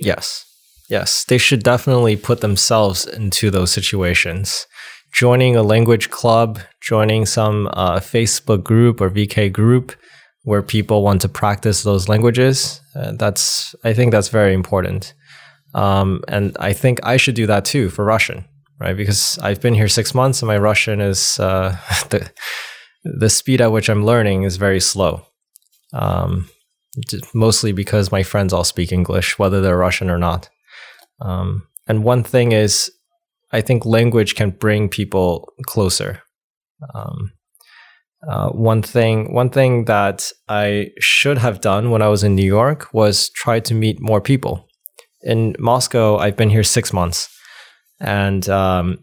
Yes. 0.02 0.44
Yes. 0.90 1.24
They 1.28 1.38
should 1.38 1.62
definitely 1.62 2.16
put 2.16 2.40
themselves 2.40 3.06
into 3.06 3.50
those 3.50 3.70
situations. 3.72 4.66
Joining 5.12 5.56
a 5.56 5.62
language 5.62 6.10
club, 6.10 6.58
joining 6.80 7.24
some 7.24 7.68
uh, 7.72 8.00
Facebook 8.00 8.64
group 8.64 9.00
or 9.00 9.10
VK 9.10 9.52
group 9.52 9.92
where 10.42 10.62
people 10.62 11.02
want 11.02 11.20
to 11.22 11.28
practice 11.28 11.82
those 11.82 12.08
languages. 12.08 12.80
Uh, 12.94 13.12
that's, 13.12 13.74
I 13.84 13.94
think 13.94 14.12
that's 14.12 14.28
very 14.28 14.52
important. 14.54 15.14
Um, 15.74 16.22
and 16.28 16.56
I 16.60 16.72
think 16.72 17.00
I 17.02 17.16
should 17.16 17.34
do 17.34 17.46
that 17.46 17.64
too 17.64 17.90
for 17.90 18.04
Russian, 18.04 18.44
right? 18.78 18.96
Because 18.96 19.38
I've 19.42 19.60
been 19.60 19.74
here 19.74 19.88
six 19.88 20.14
months 20.14 20.42
and 20.42 20.48
my 20.48 20.58
Russian 20.58 21.00
is 21.00 21.38
uh, 21.38 21.76
the 22.10 22.30
the 23.04 23.28
speed 23.30 23.60
at 23.60 23.72
which 23.72 23.88
I'm 23.88 24.04
learning 24.04 24.42
is 24.42 24.56
very 24.56 24.80
slow. 24.80 25.26
Um, 25.92 26.48
mostly 27.34 27.72
because 27.72 28.12
my 28.12 28.22
friends 28.22 28.52
all 28.52 28.64
speak 28.64 28.92
English, 28.92 29.38
whether 29.38 29.60
they're 29.60 29.76
Russian 29.76 30.10
or 30.10 30.18
not. 30.18 30.48
Um, 31.20 31.66
and 31.86 32.04
one 32.04 32.22
thing 32.22 32.52
is, 32.52 32.90
I 33.52 33.60
think 33.60 33.84
language 33.84 34.34
can 34.34 34.50
bring 34.50 34.88
people 34.88 35.52
closer. 35.66 36.22
Um, 36.94 37.32
uh, 38.26 38.48
one 38.50 38.82
thing, 38.82 39.32
one 39.32 39.50
thing 39.50 39.84
that 39.84 40.32
I 40.48 40.90
should 40.98 41.38
have 41.38 41.60
done 41.60 41.90
when 41.90 42.02
I 42.02 42.08
was 42.08 42.24
in 42.24 42.34
New 42.34 42.46
York 42.46 42.92
was 42.92 43.28
try 43.30 43.60
to 43.60 43.74
meet 43.74 44.00
more 44.00 44.20
people. 44.20 44.66
In 45.22 45.54
Moscow, 45.58 46.16
I've 46.16 46.36
been 46.36 46.50
here 46.50 46.64
six 46.64 46.92
months, 46.92 47.28
and 48.00 48.48
um, 48.48 48.98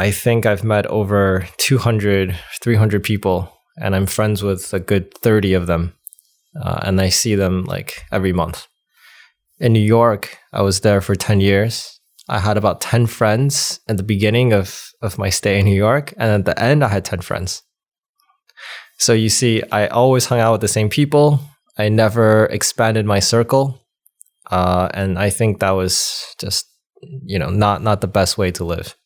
I 0.00 0.10
think 0.10 0.46
I've 0.46 0.64
met 0.64 0.86
over 0.86 1.46
200, 1.58 2.34
300 2.62 3.02
people, 3.04 3.52
and 3.76 3.94
I'm 3.94 4.06
friends 4.06 4.42
with 4.42 4.72
a 4.72 4.80
good 4.80 5.12
30 5.18 5.52
of 5.52 5.66
them. 5.66 5.92
Uh, 6.58 6.80
and 6.84 6.98
I 7.02 7.10
see 7.10 7.34
them 7.34 7.64
like 7.64 8.02
every 8.10 8.32
month. 8.32 8.66
In 9.58 9.74
New 9.74 9.86
York, 9.98 10.38
I 10.54 10.62
was 10.62 10.80
there 10.80 11.02
for 11.02 11.14
10 11.14 11.42
years. 11.42 12.00
I 12.30 12.38
had 12.38 12.56
about 12.56 12.80
10 12.80 13.08
friends 13.08 13.80
at 13.88 13.98
the 13.98 14.02
beginning 14.02 14.54
of, 14.54 14.88
of 15.02 15.18
my 15.18 15.28
stay 15.28 15.58
in 15.58 15.66
New 15.66 15.76
York, 15.76 16.14
and 16.16 16.30
at 16.30 16.44
the 16.46 16.58
end, 16.58 16.82
I 16.82 16.88
had 16.88 17.04
10 17.04 17.20
friends. 17.20 17.62
So 18.96 19.12
you 19.12 19.28
see, 19.28 19.62
I 19.70 19.86
always 19.88 20.24
hung 20.24 20.40
out 20.40 20.52
with 20.52 20.62
the 20.62 20.68
same 20.68 20.88
people. 20.88 21.40
I 21.76 21.90
never 21.90 22.46
expanded 22.46 23.04
my 23.04 23.20
circle. 23.20 23.84
Uh, 24.50 24.88
and 24.94 25.18
I 25.18 25.28
think 25.28 25.60
that 25.60 25.72
was 25.72 26.24
just, 26.40 26.64
you 27.02 27.38
know, 27.38 27.50
not, 27.50 27.82
not 27.82 28.00
the 28.00 28.08
best 28.08 28.38
way 28.38 28.50
to 28.52 28.64
live. 28.64 28.96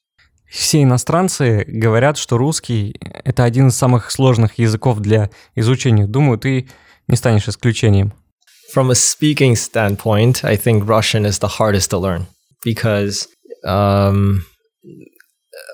Все 0.55 0.85
иностранцы 0.85 1.65
говорят, 1.67 2.17
что 2.17 2.39
русский— 2.39 2.95
это 3.25 3.43
один 3.43 3.69
из 3.69 3.77
самых 3.77 4.13
сложных 4.13 4.57
языков 4.57 5.01
для 5.01 5.31
изучения. 5.57 6.07
Думаю, 6.07 6.39
ты 6.39 6.69
не 7.09 7.17
станешь 7.17 7.49
исключением. 7.49 8.13
From 8.73 8.89
a 8.89 8.95
speaking 8.95 9.57
standpoint, 9.57 10.45
I 10.45 10.57
think 10.57 10.87
Russian 10.87 11.27
is 11.27 11.41
the 11.41 11.59
hardest 11.59 11.91
to 11.91 11.99
learn 11.99 12.29
because, 12.65 13.27
um, 13.65 14.45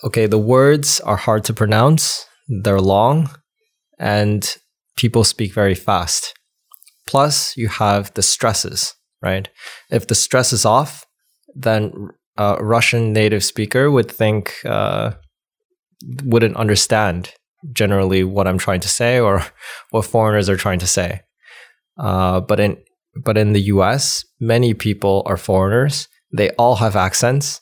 okay, 0.02 0.26
the 0.26 0.38
words 0.38 0.98
are 1.00 1.18
hard 1.18 1.44
to 1.44 1.52
pronounce, 1.52 2.24
they're 2.48 2.80
long, 2.80 3.28
and 3.98 4.56
people 4.96 5.24
speak 5.24 5.52
very 5.52 5.74
fast. 5.74 6.32
Plus, 7.06 7.54
you 7.54 7.68
have 7.68 8.14
the 8.14 8.22
stresses, 8.22 8.94
right? 9.20 9.46
If 9.90 10.06
the 10.06 10.14
stress 10.14 10.54
is 10.54 10.64
off, 10.64 11.04
then 11.54 11.92
a 12.40 12.57
Russian 12.64 13.12
native 13.12 13.44
speaker 13.44 13.90
would 13.90 14.11
think 14.11 14.55
uh, 14.64 15.12
wouldn't 16.24 16.57
understand 16.57 17.35
generally 17.72 18.24
what 18.24 18.46
I'm 18.48 18.59
trying 18.59 18.81
to 18.81 18.88
say 18.88 19.20
or 19.20 19.44
what 19.90 20.07
foreigners 20.07 20.48
are 20.48 20.57
trying 20.57 20.79
to 20.79 20.87
say. 20.87 21.20
Uh, 21.98 22.40
but 22.40 22.59
in 22.59 22.79
but 23.24 23.37
in 23.37 23.53
the 23.53 23.62
U.S., 23.74 24.24
many 24.40 24.72
people 24.72 25.22
are 25.26 25.37
foreigners. 25.37 26.09
They 26.33 26.50
all 26.50 26.76
have 26.76 26.96
accents, 26.96 27.61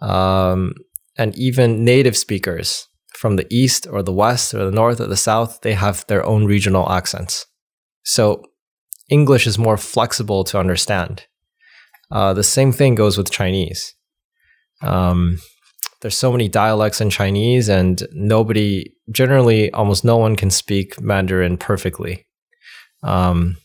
um, 0.00 0.74
and 1.16 1.34
even 1.38 1.84
native 1.84 2.16
speakers 2.16 2.88
from 3.16 3.36
the 3.36 3.46
east 3.50 3.86
or 3.90 4.02
the 4.02 4.12
west 4.12 4.52
or 4.52 4.64
the 4.64 4.76
north 4.82 5.00
or 5.00 5.06
the 5.06 5.16
south, 5.16 5.60
they 5.62 5.74
have 5.74 6.04
their 6.08 6.26
own 6.26 6.44
regional 6.44 6.90
accents. 6.90 7.46
So 8.02 8.42
English 9.08 9.46
is 9.46 9.58
more 9.58 9.76
flexible 9.76 10.44
to 10.44 10.58
understand. 10.58 11.26
Uh, 12.10 12.34
the 12.34 12.42
same 12.42 12.72
thing 12.72 12.94
goes 12.94 13.16
with 13.16 13.30
Chinese. 13.30 13.93
Um, 14.84 15.38
there's 16.00 16.16
so 16.16 16.30
many 16.30 16.48
dialects 16.48 17.00
in 17.00 17.08
Chinese, 17.10 17.68
and 17.68 18.06
nobody, 18.12 18.94
generally, 19.10 19.72
almost 19.72 20.04
no 20.04 20.18
one 20.18 20.36
can 20.36 20.50
speak 20.50 21.00
Mandarin 21.00 21.56
perfectly. 21.56 22.26
Um, 23.02 23.56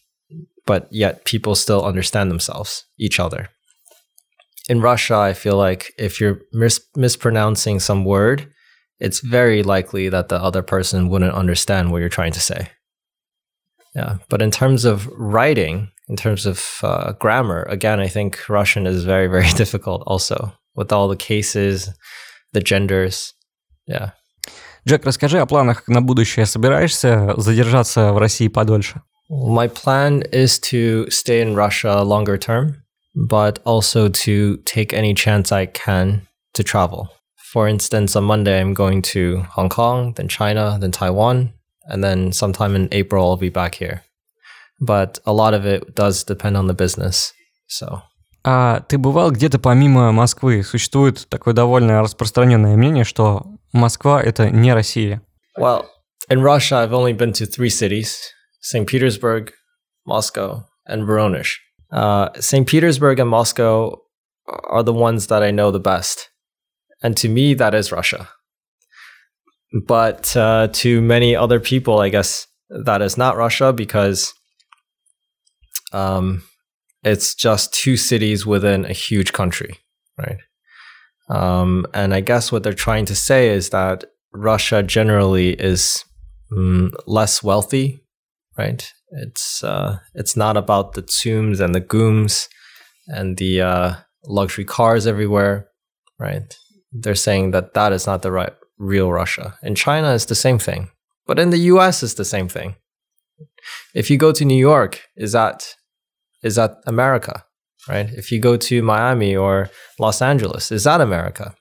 but 0.66 0.88
yet, 0.90 1.26
people 1.26 1.56
still 1.56 1.84
understand 1.84 2.32
themselves, 2.32 2.86
each 2.98 3.20
other. 3.20 3.50
In 4.70 4.82
Russia, 4.82 5.18
I 5.18 5.34
feel 5.34 5.58
like 5.58 5.92
if 5.98 6.22
you're 6.22 6.42
mis- 6.54 6.86
mispronouncing 6.96 7.80
some 7.80 8.06
word, 8.06 8.50
it's 9.00 9.20
very 9.20 9.64
likely 9.64 10.10
that 10.10 10.30
the 10.30 10.42
other 10.42 10.62
person 10.62 11.10
wouldn't 11.10 11.34
understand 11.34 11.92
what 11.92 12.00
you're 12.00 12.08
trying 12.10 12.34
to 12.34 12.40
say. 12.40 12.70
Yeah, 13.96 14.20
but 14.30 14.42
in 14.42 14.52
terms 14.52 14.86
of 14.86 15.08
writing, 15.08 15.90
in 16.08 16.16
terms 16.16 16.46
of 16.46 16.80
uh, 16.84 17.14
grammar, 17.14 17.64
again, 17.64 18.00
I 18.00 18.08
think 18.08 18.48
Russian 18.48 18.86
is 18.86 19.04
very, 19.04 19.28
very 19.28 19.50
difficult 19.58 20.04
also 20.06 20.54
with 20.79 20.93
all 20.93 21.09
the 21.09 21.17
cases, 21.17 21.91
the 22.53 22.61
genders. 22.61 23.33
Yeah. 23.87 24.13
Джек, 24.87 25.05
расскажи 25.07 25.39
о 25.39 25.47
планах 25.47 25.89
на 25.89 26.03
будущее. 26.03 26.47
Собираешься 26.47 27.35
задержаться 27.39 28.13
в 28.13 28.19
России 28.19 28.49
подольше? 28.49 29.03
My 29.31 29.69
plan 29.69 30.23
is 30.31 30.59
to 30.71 31.09
stay 31.09 31.41
in 31.41 31.55
Russia 31.55 32.03
longer 32.03 32.37
term, 32.37 32.83
but 33.15 33.61
also 33.65 34.09
to 34.09 34.59
take 34.67 34.93
any 34.93 35.15
chance 35.15 35.51
I 35.51 35.67
can 35.67 36.27
to 36.53 36.63
travel. 36.63 37.09
For 37.53 37.67
instance, 37.69 38.17
on 38.17 38.25
Monday, 38.25 38.61
I'm 38.61 38.75
going 38.75 39.01
to 39.15 39.45
Hong 39.55 39.71
Kong, 39.71 40.13
then 40.17 40.29
China, 40.29 40.77
then 40.79 40.91
Taiwan, 40.91 41.53
and 41.87 42.03
then 42.03 42.33
sometime 42.33 42.75
in 42.75 42.89
April, 42.93 43.31
I'll 43.31 43.37
be 43.37 43.49
back 43.49 43.77
here. 43.77 44.03
But 44.81 45.19
a 45.25 45.33
lot 45.33 45.55
of 45.55 45.65
it 45.65 45.95
does 45.95 46.25
depend 46.25 46.57
on 46.57 46.67
the 46.67 46.75
business. 46.75 47.33
So 47.69 48.03
А 48.45 48.81
ты 48.81 48.99
бывал 48.99 49.31
где-то 49.31 49.59
помимо 49.59 50.13
Москвы? 50.13 50.63
Существует 50.63 51.27
такое 51.29 51.55
довольно 51.55 52.01
распространенное 52.03 52.77
мнение, 52.77 53.05
что 53.05 53.47
Москва — 53.73 54.23
это 54.23 54.51
не 54.51 54.75
Россия. 54.75 55.23
Well, 55.59 55.87
in 56.29 56.43
Russia, 56.43 56.83
I've 56.83 56.93
only 56.93 57.15
been 57.15 57.33
to 57.33 57.47
three 57.47 57.71
cities 57.71 58.19
St. 58.61 58.87
Petersburg, 58.87 59.53
Moscow, 60.07 60.65
and 60.87 61.07
Voronezh. 61.07 61.57
Uh, 61.91 62.29
St. 62.39 62.67
Petersburg 62.67 63.19
and 63.19 63.31
Moscow 63.31 63.97
are 64.47 64.83
the 64.83 64.93
ones 64.93 65.29
that 65.29 65.43
I 65.43 65.51
know 65.51 65.71
the 65.71 65.81
best. 65.81 66.29
And 67.03 67.17
to 67.19 67.29
me, 67.29 67.55
that 67.55 67.75
is 67.75 67.93
Russia. 67.93 68.29
But 69.87 70.37
uh, 70.37 70.69
to 70.73 71.01
many 71.01 71.35
other 71.35 71.61
people, 71.61 71.99
I 72.01 72.09
guess 72.09 72.47
that 72.69 73.03
is 73.03 73.17
not 73.17 73.37
Russia 73.37 73.73
because 73.73 74.33
um, 75.93 76.43
it's 77.04 77.36
just 77.36 77.74
two 77.74 77.98
cities 77.98 78.46
within 78.46 78.86
a 78.86 78.94
huge 78.94 79.34
country, 79.34 79.78
right? 80.18 80.38
Um, 81.30 81.86
and 81.94 82.14
I 82.14 82.22
guess 82.22 82.52
what 82.52 82.64
they're 82.64 82.74
trying 82.74 83.06
to 83.06 83.16
say 83.16 83.50
is 83.50 83.70
that 83.70 84.06
Russia 84.34 84.84
generally 84.84 85.52
is 85.54 86.04
mm, 86.52 86.92
less 87.06 87.44
wealthy, 87.44 88.00
right? 88.58 88.92
It's 89.12 89.64
uh, 89.64 90.00
it's 90.14 90.36
not 90.36 90.58
about 90.58 90.94
the 90.94 91.04
TsUMs 91.04 91.60
and 91.60 91.74
the 91.74 91.80
GUMs 91.80 92.48
and 93.08 93.38
the 93.38 93.62
uh, 93.62 93.94
luxury 94.26 94.66
cars 94.66 95.08
everywhere, 95.08 95.70
right? 96.20 96.56
They're 96.92 97.16
saying 97.16 97.52
that 97.52 97.74
that 97.74 97.92
is 97.92 98.06
not 98.06 98.22
the 98.22 98.32
right 98.32 98.54
real 98.78 99.12
Russia. 99.12 99.58
In 99.64 99.76
China, 99.76 100.14
it's 100.14 100.26
the 100.26 100.36
same 100.36 100.60
thing, 100.60 100.90
but 101.26 101.40
in 101.40 101.50
the 101.50 101.58
U.S., 101.74 102.04
it's 102.04 102.16
the 102.16 102.26
same 102.26 102.48
thing. 102.48 102.76
If 103.94 104.10
you 104.10 104.18
go 104.18 104.32
to 104.32 104.46
New 104.46 104.60
York, 104.60 105.02
is 105.16 105.32
that 105.32 105.76
is 106.44 106.56
that 106.56 106.78
America, 106.86 107.46
right? 107.88 108.10
If 108.12 108.32
you 108.32 108.40
go 108.40 108.58
to 108.58 108.82
Miami 108.82 109.36
or 109.36 109.70
Los 110.00 110.22
Angeles, 110.22 110.72
is 110.72 110.84
that 110.86 111.02
America? 111.02 111.56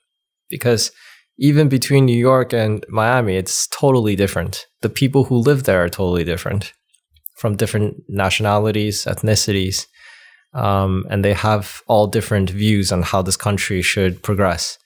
Because 0.49 0.91
even 1.37 1.69
between 1.69 2.05
New 2.05 2.17
York 2.17 2.53
and 2.53 2.85
Miami, 2.89 3.35
it's 3.35 3.67
totally 3.67 4.15
different. 4.15 4.65
The 4.81 4.89
people 4.89 5.25
who 5.25 5.37
live 5.37 5.63
there 5.63 5.83
are 5.83 5.89
totally 5.89 6.23
different 6.23 6.73
from 7.37 7.55
different 7.55 7.95
nationalities, 8.09 9.05
ethnicities, 9.05 9.87
um, 10.53 11.05
and 11.09 11.23
they 11.23 11.33
have 11.33 11.81
all 11.87 12.07
different 12.07 12.49
views 12.49 12.91
on 12.91 13.01
how 13.01 13.21
this 13.21 13.37
country 13.37 13.81
should 13.81 14.21
progress. 14.21 14.77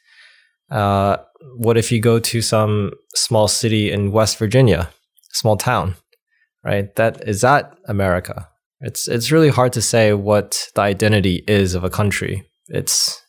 Uh, 0.70 1.18
what 1.58 1.78
if 1.78 1.92
you 1.92 2.00
go 2.00 2.20
to 2.20 2.42
some 2.42 2.92
small 3.16 3.48
city 3.48 3.92
in 3.92 4.12
West 4.12 4.38
Virginia, 4.38 4.90
small 5.32 5.58
town, 5.58 5.96
right? 6.64 6.96
That 6.96 7.28
is 7.28 7.42
that 7.42 7.76
America? 7.88 8.50
It's 8.83 9.09
it's 9.09 9.33
really 9.33 9.49
hard 9.49 9.73
to 9.73 9.83
say 9.83 10.13
what 10.13 10.69
the 10.75 10.83
identity 10.83 11.45
is 11.49 11.75
of 11.75 11.85
a 11.85 11.91
country. 11.91 12.49
It's 12.69 13.21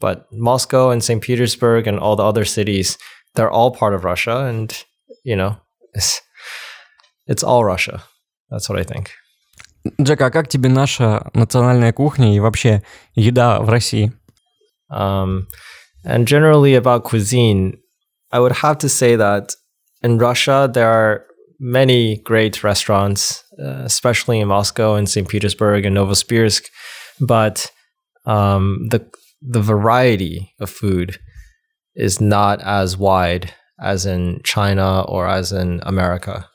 but 0.00 0.26
Moscow 0.30 0.90
and 0.90 1.02
St. 1.02 1.22
Petersburg 1.22 1.86
and 1.86 1.98
all 1.98 2.16
the 2.16 2.24
other 2.24 2.44
cities, 2.44 2.98
they're 3.34 3.50
all 3.50 3.70
part 3.70 3.94
of 3.94 4.04
Russia, 4.04 4.44
and 4.46 4.84
you 5.24 5.36
know, 5.36 5.56
it's 5.94 6.20
it's 7.26 7.42
all 7.42 7.64
Russia. 7.64 8.02
That's 8.50 8.68
what 8.68 8.78
I 8.78 8.84
think. 8.84 9.10
Джек, 10.00 10.20
а 10.20 10.30
как 10.30 10.48
тебе 10.48 10.68
наша 10.68 11.30
национальная 11.34 11.92
кухня 11.92 12.34
и 12.34 12.40
вообще 12.40 12.82
еда 13.14 13.60
в 13.60 13.68
России? 13.68 14.12
Um, 14.90 15.46
and 16.04 16.26
generally 16.26 16.74
about 16.74 17.04
cuisine, 17.04 17.78
I 18.30 18.40
would 18.40 18.52
have 18.52 18.78
to 18.78 18.88
say 18.88 19.16
that 19.16 19.54
in 20.02 20.18
Russia 20.18 20.70
there 20.72 20.90
are 20.90 21.26
many 21.59 22.17
great 22.17 22.63
restaurants, 22.63 23.43
uh, 23.61 23.83
especially 23.83 24.39
in 24.39 24.47
Moscow 24.47 24.95
and 24.95 25.09
St. 25.09 25.27
Petersburg 25.27 25.85
and 25.85 25.95
Novosibirsk, 25.95 26.69
but 27.19 27.71
um, 28.25 28.87
the 28.89 29.09
the 29.41 29.61
variety 29.61 30.53
of 30.59 30.69
food 30.69 31.17
is 31.95 32.19
not 32.19 32.61
as 32.61 32.97
wide 32.97 33.53
as 33.81 34.05
in 34.05 34.41
China 34.43 35.01
or 35.07 35.27
as 35.27 35.51
in 35.51 35.79
America. 35.83 36.49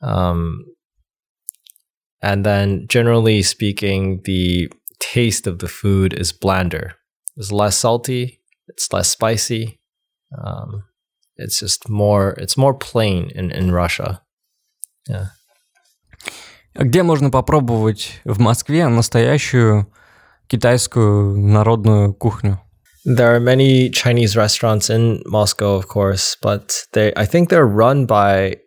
Um, 0.00 0.64
and 2.22 2.44
then, 2.44 2.86
generally 2.88 3.42
speaking, 3.42 4.22
the 4.24 4.70
taste 5.00 5.46
of 5.46 5.58
the 5.58 5.68
food 5.68 6.12
is 6.12 6.32
blander. 6.32 6.94
It's 7.36 7.52
less 7.52 7.76
salty. 7.76 8.40
It's 8.68 8.92
less 8.92 9.08
spicy. 9.08 9.80
Um, 10.36 10.84
it's 11.37 11.59
just 11.59 11.89
more. 11.89 12.35
It's 12.37 12.57
more 12.57 12.73
plain 12.73 13.31
in 13.35 13.51
in 13.51 13.71
Russia. 13.71 14.21
Yeah. 15.07 15.27
Где 16.75 17.03
можно 17.03 17.29
попробовать 17.29 18.21
в 18.23 18.39
Москве 18.39 18.87
настоящую 18.87 19.91
китайскую 20.47 21.37
народную 21.37 22.13
кухню? 22.13 22.59
There 23.05 23.35
are 23.35 23.39
many 23.39 23.89
Chinese 23.89 24.35
restaurants 24.37 24.89
in 24.89 25.21
Moscow, 25.25 25.75
of 25.75 25.87
course, 25.87 26.37
but 26.41 26.85
they 26.93 27.13
I 27.15 27.25
think 27.25 27.49
they're 27.49 27.67
run 27.67 28.05
by 28.05 28.57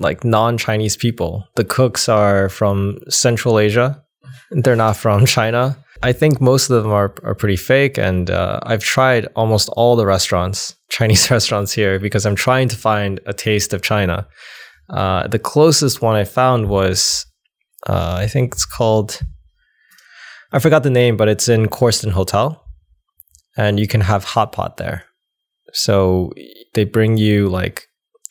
like 0.00 0.24
non-Chinese 0.24 0.96
people. 0.96 1.44
The 1.56 1.64
cooks 1.64 2.08
are 2.08 2.48
from 2.48 2.98
Central 3.08 3.58
Asia. 3.58 4.02
They're 4.50 4.76
not 4.76 4.96
from 4.96 5.26
China. 5.26 5.76
I 6.03 6.13
think 6.13 6.41
most 6.41 6.69
of 6.69 6.83
them 6.83 6.91
are, 6.91 7.13
are 7.23 7.35
pretty 7.35 7.55
fake, 7.55 7.97
and 7.97 8.31
uh, 8.31 8.59
I've 8.63 8.83
tried 8.83 9.27
almost 9.35 9.69
all 9.73 9.95
the 9.95 10.05
restaurants, 10.05 10.75
Chinese 10.89 11.29
restaurants 11.29 11.73
here, 11.73 11.99
because 11.99 12.25
I'm 12.25 12.35
trying 12.35 12.69
to 12.69 12.75
find 12.75 13.19
a 13.25 13.33
taste 13.33 13.73
of 13.73 13.81
China. 13.81 14.27
Uh, 14.89 15.27
the 15.27 15.39
closest 15.39 16.01
one 16.01 16.15
I 16.15 16.23
found 16.23 16.69
was, 16.69 17.25
uh, 17.87 18.15
I 18.17 18.27
think 18.27 18.53
it's 18.53 18.65
called, 18.65 19.21
I 20.51 20.59
forgot 20.59 20.83
the 20.83 20.89
name, 20.89 21.17
but 21.17 21.29
it's 21.29 21.47
in 21.47 21.67
Korston 21.67 22.11
Hotel, 22.11 22.63
and 23.55 23.79
you 23.79 23.87
can 23.87 24.01
have 24.01 24.23
hot 24.23 24.51
pot 24.51 24.77
there. 24.77 25.05
So 25.73 26.33
they 26.73 26.83
bring 26.83 27.17
you 27.17 27.47
like 27.47 27.87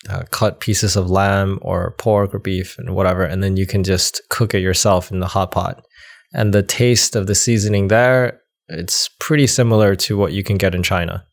uh, 0.08 0.24
cut 0.30 0.60
pieces 0.60 0.96
of 0.96 1.08
lamb 1.08 1.58
or 1.62 1.94
pork 1.98 2.34
or 2.34 2.40
beef 2.40 2.78
and 2.78 2.94
whatever, 2.96 3.22
and 3.22 3.42
then 3.42 3.56
you 3.56 3.66
can 3.66 3.84
just 3.84 4.20
cook 4.28 4.54
it 4.54 4.60
yourself 4.60 5.12
in 5.12 5.20
the 5.20 5.28
hot 5.28 5.52
pot 5.52 5.84
And 6.33 6.53
the 6.53 6.63
taste 6.63 7.15
of 7.15 7.27
the 7.27 7.35
seasoning 7.35 7.87
there, 7.87 8.41
it's 8.67 9.09
pretty 9.19 9.47
similar 9.47 9.95
to 9.95 10.17
what 10.17 10.33
you 10.33 10.43
can 10.43 10.57
get 10.57 10.75
in 10.75 10.83
China. 10.83 11.25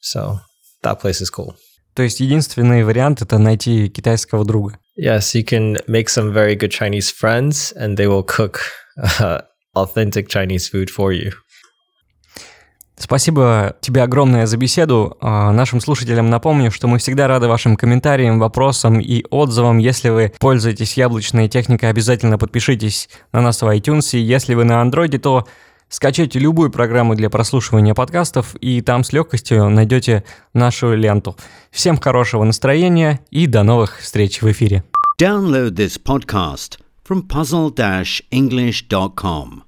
So 0.00 0.40
that 0.82 1.00
place 1.00 1.20
is 1.20 1.30
cool. 1.30 1.56
То 1.94 2.02
есть 2.02 2.20
единственный 2.20 2.84
вариант 2.84 3.22
это 3.22 3.38
найти 3.38 3.88
китайского 3.88 4.44
друга. 4.44 4.78
Yes, 4.96 5.34
you 5.34 5.42
can 5.42 5.78
make 5.88 6.08
some 6.08 6.32
very 6.32 6.54
good 6.54 6.70
Chinese 6.70 7.10
friends, 7.10 7.72
and 7.72 7.96
they 7.96 8.06
will 8.06 8.22
cook 8.22 8.60
uh, 9.20 9.40
authentic 9.74 10.28
Chinese 10.28 10.68
food 10.68 10.90
for 10.90 11.12
you. 11.12 11.32
Спасибо 13.03 13.75
тебе 13.81 14.01
огромное 14.01 14.45
за 14.45 14.55
беседу. 14.55 15.17
А, 15.19 15.51
нашим 15.51 15.81
слушателям 15.81 16.29
напомню, 16.29 16.71
что 16.71 16.87
мы 16.87 16.99
всегда 16.99 17.27
рады 17.27 17.49
вашим 17.49 17.75
комментариям, 17.75 18.39
вопросам 18.39 19.01
и 19.01 19.25
отзывам. 19.29 19.77
Если 19.77 20.07
вы 20.07 20.31
пользуетесь 20.39 20.95
яблочной 20.95 21.49
техникой, 21.49 21.89
обязательно 21.89 22.37
подпишитесь 22.37 23.09
на 23.33 23.41
нас 23.41 23.61
в 23.61 23.65
iTunes. 23.65 24.17
Если 24.17 24.53
вы 24.53 24.63
на 24.63 24.81
Android, 24.81 25.17
то 25.17 25.45
скачайте 25.89 26.39
любую 26.39 26.71
программу 26.71 27.15
для 27.15 27.29
прослушивания 27.29 27.93
подкастов, 27.93 28.55
и 28.61 28.79
там 28.79 29.03
с 29.03 29.11
легкостью 29.11 29.67
найдете 29.67 30.23
нашу 30.53 30.95
ленту. 30.95 31.35
Всем 31.71 31.97
хорошего 31.97 32.45
настроения 32.45 33.19
и 33.31 33.47
до 33.47 33.63
новых 33.63 33.99
встреч 33.99 34.41
в 34.41 34.49
эфире. 34.49 34.85
Download 35.19 35.71
this 35.71 36.01
podcast 36.01 36.79
from 37.05 37.27
puzzle-english.com. 37.27 39.63